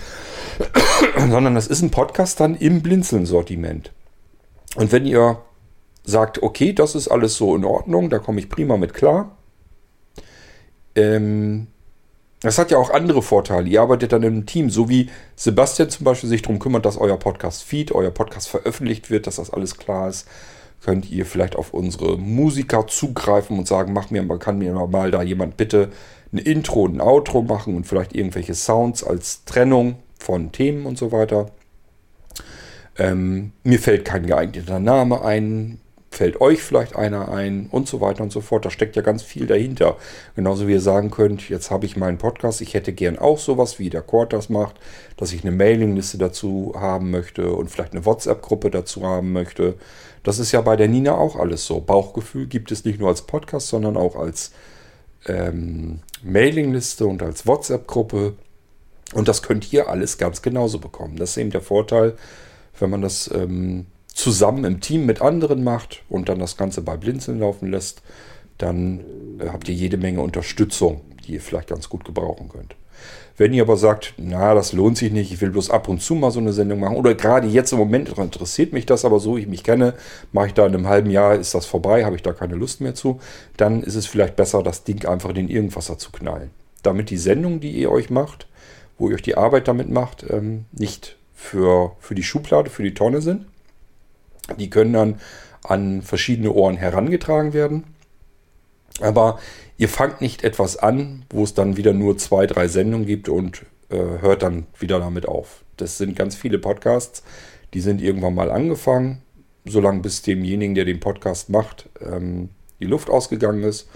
[1.19, 3.93] sondern das ist ein Podcast dann im Blinzeln-Sortiment.
[4.77, 5.39] Und wenn ihr
[6.05, 9.37] sagt, okay, das ist alles so in Ordnung, da komme ich prima mit klar,
[10.95, 11.69] ähm,
[12.45, 13.67] Das hat ja auch andere Vorteile.
[13.71, 17.19] Ihr arbeitet dann im Team, so wie Sebastian zum Beispiel sich darum kümmert, dass euer
[17.19, 20.29] Podcast-Feed, euer Podcast veröffentlicht wird, dass das alles klar ist.
[20.85, 25.23] Könnt ihr vielleicht auf unsere Musiker zugreifen und sagen, mach mir, kann mir mal da
[25.23, 25.89] jemand bitte
[26.35, 30.99] ein Intro und ein Outro machen und vielleicht irgendwelche Sounds als Trennung von Themen und
[30.99, 31.47] so weiter.
[32.99, 35.81] Ähm, mir fällt kein geeigneter Name ein
[36.17, 38.65] fällt euch vielleicht einer ein und so weiter und so fort.
[38.65, 39.97] Da steckt ja ganz viel dahinter.
[40.37, 43.79] Genauso wie ihr sagen könnt, jetzt habe ich meinen Podcast, ich hätte gern auch sowas,
[43.79, 44.77] wie der Cord das macht,
[45.17, 49.75] dass ich eine Mailingliste dazu haben möchte und vielleicht eine WhatsApp-Gruppe dazu haben möchte.
[50.23, 51.81] Das ist ja bei der Nina auch alles so.
[51.81, 54.53] Bauchgefühl gibt es nicht nur als Podcast, sondern auch als
[55.27, 58.35] ähm, Mailingliste und als WhatsApp-Gruppe.
[59.13, 61.17] Und das könnt ihr alles ganz genauso bekommen.
[61.17, 62.15] Das ist eben der Vorteil,
[62.79, 66.97] wenn man das ähm, zusammen im Team mit anderen macht und dann das Ganze bei
[66.97, 68.03] Blinzeln laufen lässt,
[68.59, 69.01] dann
[69.41, 72.77] äh, habt ihr jede Menge Unterstützung, die ihr vielleicht ganz gut gebrauchen könnt.
[73.37, 76.15] Wenn ihr aber sagt, na, das lohnt sich nicht, ich will bloß ab und zu
[76.15, 79.37] mal so eine Sendung machen, oder gerade jetzt im Moment interessiert mich das, aber so
[79.37, 79.95] ich mich kenne,
[80.31, 82.81] mache ich da in einem halben Jahr, ist das vorbei, habe ich da keine Lust
[82.81, 83.19] mehr zu,
[83.57, 86.51] dann ist es vielleicht besser, das Ding einfach in den Irgendwasser zu knallen.
[86.85, 88.47] Damit die Sendung, die ihr euch macht,
[88.99, 92.95] wo ihr euch die Arbeit damit macht, ähm, nicht für, für die Schublade, für die
[92.95, 93.47] Tonne sind,
[94.59, 95.21] die können dann
[95.63, 97.85] an verschiedene Ohren herangetragen werden.
[99.01, 99.39] Aber
[99.77, 103.63] ihr fangt nicht etwas an, wo es dann wieder nur zwei, drei Sendungen gibt und
[103.91, 105.65] äh, hört dann wieder damit auf.
[105.77, 107.23] Das sind ganz viele Podcasts,
[107.73, 109.23] die sind irgendwann mal angefangen,
[109.65, 113.89] solange bis demjenigen, der den Podcast macht, ähm, die Luft ausgegangen ist.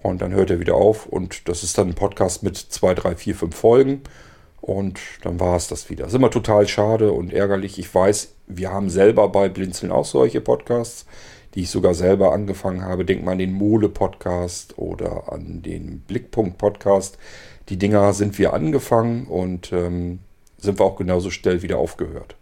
[0.00, 3.16] Und dann hört er wieder auf und das ist dann ein Podcast mit zwei, drei,
[3.16, 4.02] vier, fünf Folgen.
[4.60, 6.04] Und dann war es das wieder.
[6.04, 7.78] Das ist immer total schade und ärgerlich.
[7.78, 11.06] Ich weiß, wir haben selber bei Blinzeln auch solche Podcasts,
[11.54, 13.04] die ich sogar selber angefangen habe.
[13.04, 17.18] Denk mal an den Mole-Podcast oder an den Blickpunkt-Podcast.
[17.68, 20.20] Die Dinger sind wir angefangen und ähm,
[20.58, 22.36] sind wir auch genauso schnell wieder aufgehört.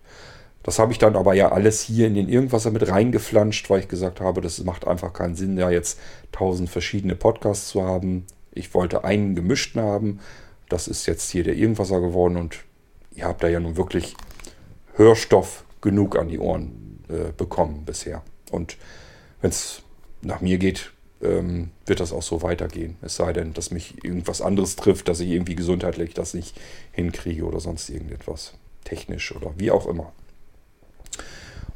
[0.62, 3.88] Das habe ich dann aber ja alles hier in den Irgendwasser mit reingeflanscht, weil ich
[3.88, 6.00] gesagt habe, das macht einfach keinen Sinn, ja jetzt
[6.32, 8.26] tausend verschiedene Podcasts zu haben.
[8.52, 10.18] Ich wollte einen gemischten haben
[10.68, 12.64] das ist jetzt hier der Irgendwasser geworden und
[13.14, 14.14] ihr habt da ja nun wirklich
[14.94, 18.22] Hörstoff genug an die Ohren äh, bekommen bisher.
[18.50, 18.76] Und
[19.40, 19.82] wenn es
[20.22, 20.92] nach mir geht,
[21.22, 22.96] ähm, wird das auch so weitergehen.
[23.02, 26.58] Es sei denn, dass mich irgendwas anderes trifft, dass ich irgendwie gesundheitlich das nicht
[26.92, 28.54] hinkriege oder sonst irgendetwas.
[28.84, 30.12] Technisch oder wie auch immer.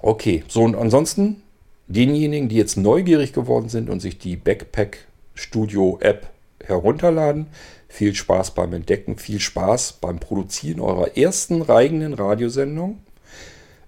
[0.00, 1.42] Okay, so und ansonsten
[1.88, 6.30] denjenigen, die jetzt neugierig geworden sind und sich die Backpack Studio App
[6.62, 7.48] herunterladen,
[7.90, 13.00] viel Spaß beim Entdecken, viel Spaß beim Produzieren eurer ersten eigenen Radiosendung.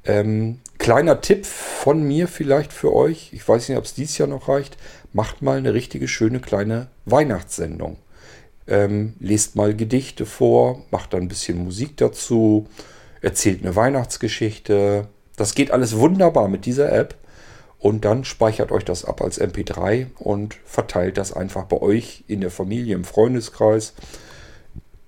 [0.05, 4.29] Ähm, kleiner Tipp von mir vielleicht für euch, ich weiß nicht, ob es dieses Jahr
[4.29, 4.77] noch reicht,
[5.13, 7.97] macht mal eine richtige schöne kleine Weihnachtssendung.
[8.67, 12.67] Ähm, lest mal Gedichte vor, macht dann ein bisschen Musik dazu,
[13.21, 15.07] erzählt eine Weihnachtsgeschichte.
[15.37, 17.15] Das geht alles wunderbar mit dieser App
[17.83, 22.41] und dann speichert euch das ab als MP3 und verteilt das einfach bei euch in
[22.41, 23.95] der Familie, im Freundeskreis.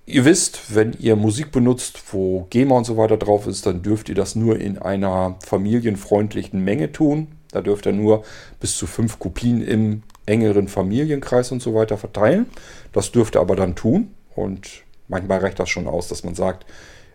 [0.07, 4.09] Ihr wisst, wenn ihr Musik benutzt, wo GEMA und so weiter drauf ist, dann dürft
[4.09, 7.29] ihr das nur in einer familienfreundlichen Menge tun.
[7.53, 8.25] Da dürft ihr nur
[8.59, 12.47] bis zu fünf Kopien im engeren Familienkreis und so weiter verteilen.
[12.93, 14.13] Das dürft ihr aber dann tun.
[14.35, 16.67] Und manchmal reicht das schon aus, dass man sagt,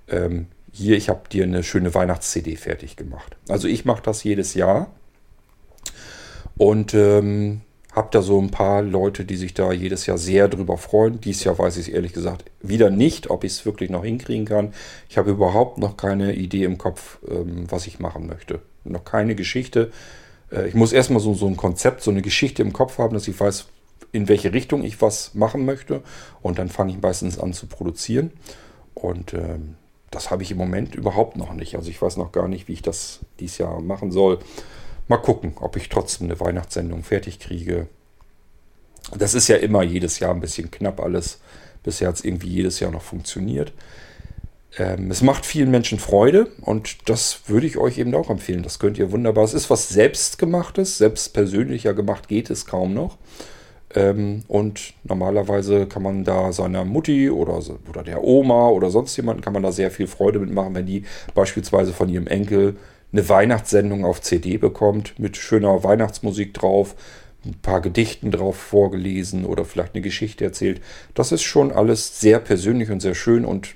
[0.07, 3.36] ähm, hier, ich habe dir eine schöne Weihnachts-CD fertig gemacht.
[3.49, 4.89] Also ich mache das jedes Jahr.
[6.60, 7.62] Und ähm,
[7.93, 11.22] habe da so ein paar Leute, die sich da jedes Jahr sehr drüber freuen.
[11.22, 14.45] Dieses Jahr weiß ich es ehrlich gesagt wieder nicht, ob ich es wirklich noch hinkriegen
[14.45, 14.74] kann.
[15.07, 18.60] Ich habe überhaupt noch keine Idee im Kopf, ähm, was ich machen möchte.
[18.84, 19.91] Noch keine Geschichte.
[20.51, 23.30] Äh, ich muss erstmal so, so ein Konzept, so eine Geschichte im Kopf haben, dass
[23.30, 23.68] ich weiß,
[24.12, 26.01] in welche Richtung ich was machen möchte.
[26.41, 28.32] Und dann fange ich meistens an zu produzieren.
[28.95, 29.76] Und ähm,
[30.12, 31.76] das habe ich im Moment überhaupt noch nicht.
[31.76, 34.39] Also ich weiß noch gar nicht, wie ich das dieses Jahr machen soll.
[35.10, 37.88] Mal gucken, ob ich trotzdem eine Weihnachtssendung fertig kriege.
[39.18, 41.39] Das ist ja immer jedes Jahr ein bisschen knapp alles.
[41.82, 43.74] Bisher hat es irgendwie jedes Jahr noch funktioniert.
[44.78, 48.62] Ähm, es macht vielen Menschen Freude und das würde ich euch eben auch empfehlen.
[48.62, 49.43] Das könnt ihr wunderbar.
[49.45, 53.18] Es ist was Selbstgemachtes, selbst persönlicher gemacht geht es kaum noch.
[53.95, 59.41] Ähm, und normalerweise kann man da seiner Mutti oder, oder der Oma oder sonst jemanden
[59.41, 62.76] kann man da sehr viel Freude mitmachen, wenn die beispielsweise von ihrem Enkel
[63.12, 66.95] eine Weihnachtssendung auf CD bekommt mit schöner Weihnachtsmusik drauf,
[67.45, 70.82] ein paar Gedichten drauf vorgelesen oder vielleicht eine Geschichte erzählt.
[71.14, 73.76] Das ist schon alles sehr persönlich und sehr schön und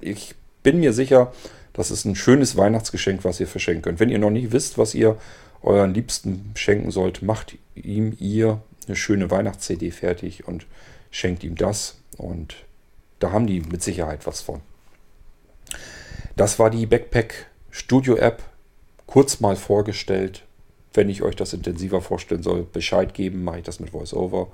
[0.00, 1.32] ich bin mir sicher,
[1.72, 4.00] das ist ein schönes Weihnachtsgeschenk, was ihr verschenken könnt.
[4.00, 5.16] Wenn ihr noch nicht wisst, was ihr
[5.62, 10.66] euren Liebsten schenken sollt, macht ihm ihr eine schöne Weihnachts-CD fertig und
[11.10, 12.56] schenkt ihm das und
[13.20, 14.60] Da haben die mit Sicherheit was von.
[16.36, 18.42] Das war die Backpack Studio App.
[19.08, 20.44] Kurz mal vorgestellt.
[20.92, 24.48] Wenn ich euch das intensiver vorstellen soll, Bescheid geben, mache ich das mit VoiceOver.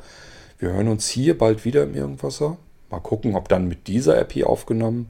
[0.61, 2.57] Wir hören uns hier bald wieder im Irgendwasser.
[2.89, 5.09] Mal gucken, ob dann mit dieser App hier aufgenommen.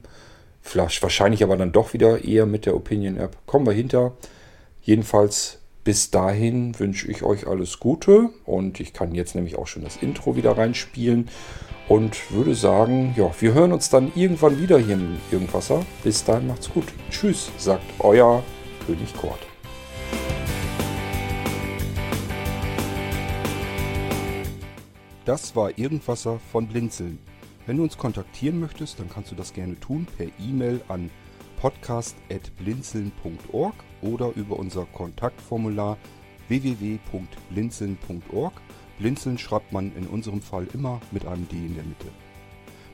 [0.63, 3.37] Vielleicht wahrscheinlich aber dann doch wieder eher mit der Opinion App.
[3.45, 4.13] Kommen wir hinter.
[4.81, 9.83] Jedenfalls bis dahin wünsche ich euch alles Gute und ich kann jetzt nämlich auch schon
[9.83, 11.29] das Intro wieder reinspielen
[11.87, 15.85] und würde sagen, ja, wir hören uns dann irgendwann wieder hier im Irgendwasser.
[16.03, 16.85] Bis dahin macht's gut.
[17.11, 18.43] Tschüss, sagt euer
[18.85, 19.39] König Kort.
[25.25, 27.19] Das war Irgendwasser von Blinzeln.
[27.65, 31.09] Wenn du uns kontaktieren möchtest, dann kannst du das gerne tun per E-Mail an
[31.57, 33.73] podcast.blinzeln.org
[34.03, 35.97] oder über unser Kontaktformular
[36.47, 38.53] www.blinzeln.org.
[38.99, 42.05] Blinzeln schreibt man in unserem Fall immer mit einem D in der Mitte.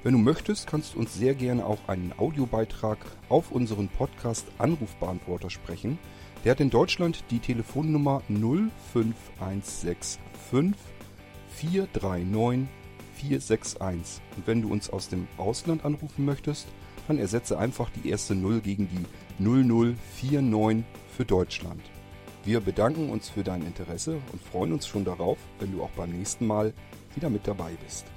[0.03, 2.97] Wenn du möchtest, kannst du uns sehr gerne auch einen Audiobeitrag
[3.29, 5.99] auf unseren Podcast Anrufbeantworter sprechen.
[6.43, 10.19] Der hat in Deutschland die Telefonnummer 05165
[11.49, 12.67] 439
[13.13, 14.23] 461.
[14.37, 16.65] Und wenn du uns aus dem Ausland anrufen möchtest,
[17.07, 19.05] dann ersetze einfach die erste 0 gegen die
[19.43, 20.83] 0049
[21.15, 21.81] für Deutschland.
[22.43, 26.09] Wir bedanken uns für dein Interesse und freuen uns schon darauf, wenn du auch beim
[26.09, 26.73] nächsten Mal
[27.13, 28.07] wieder mit dabei bist.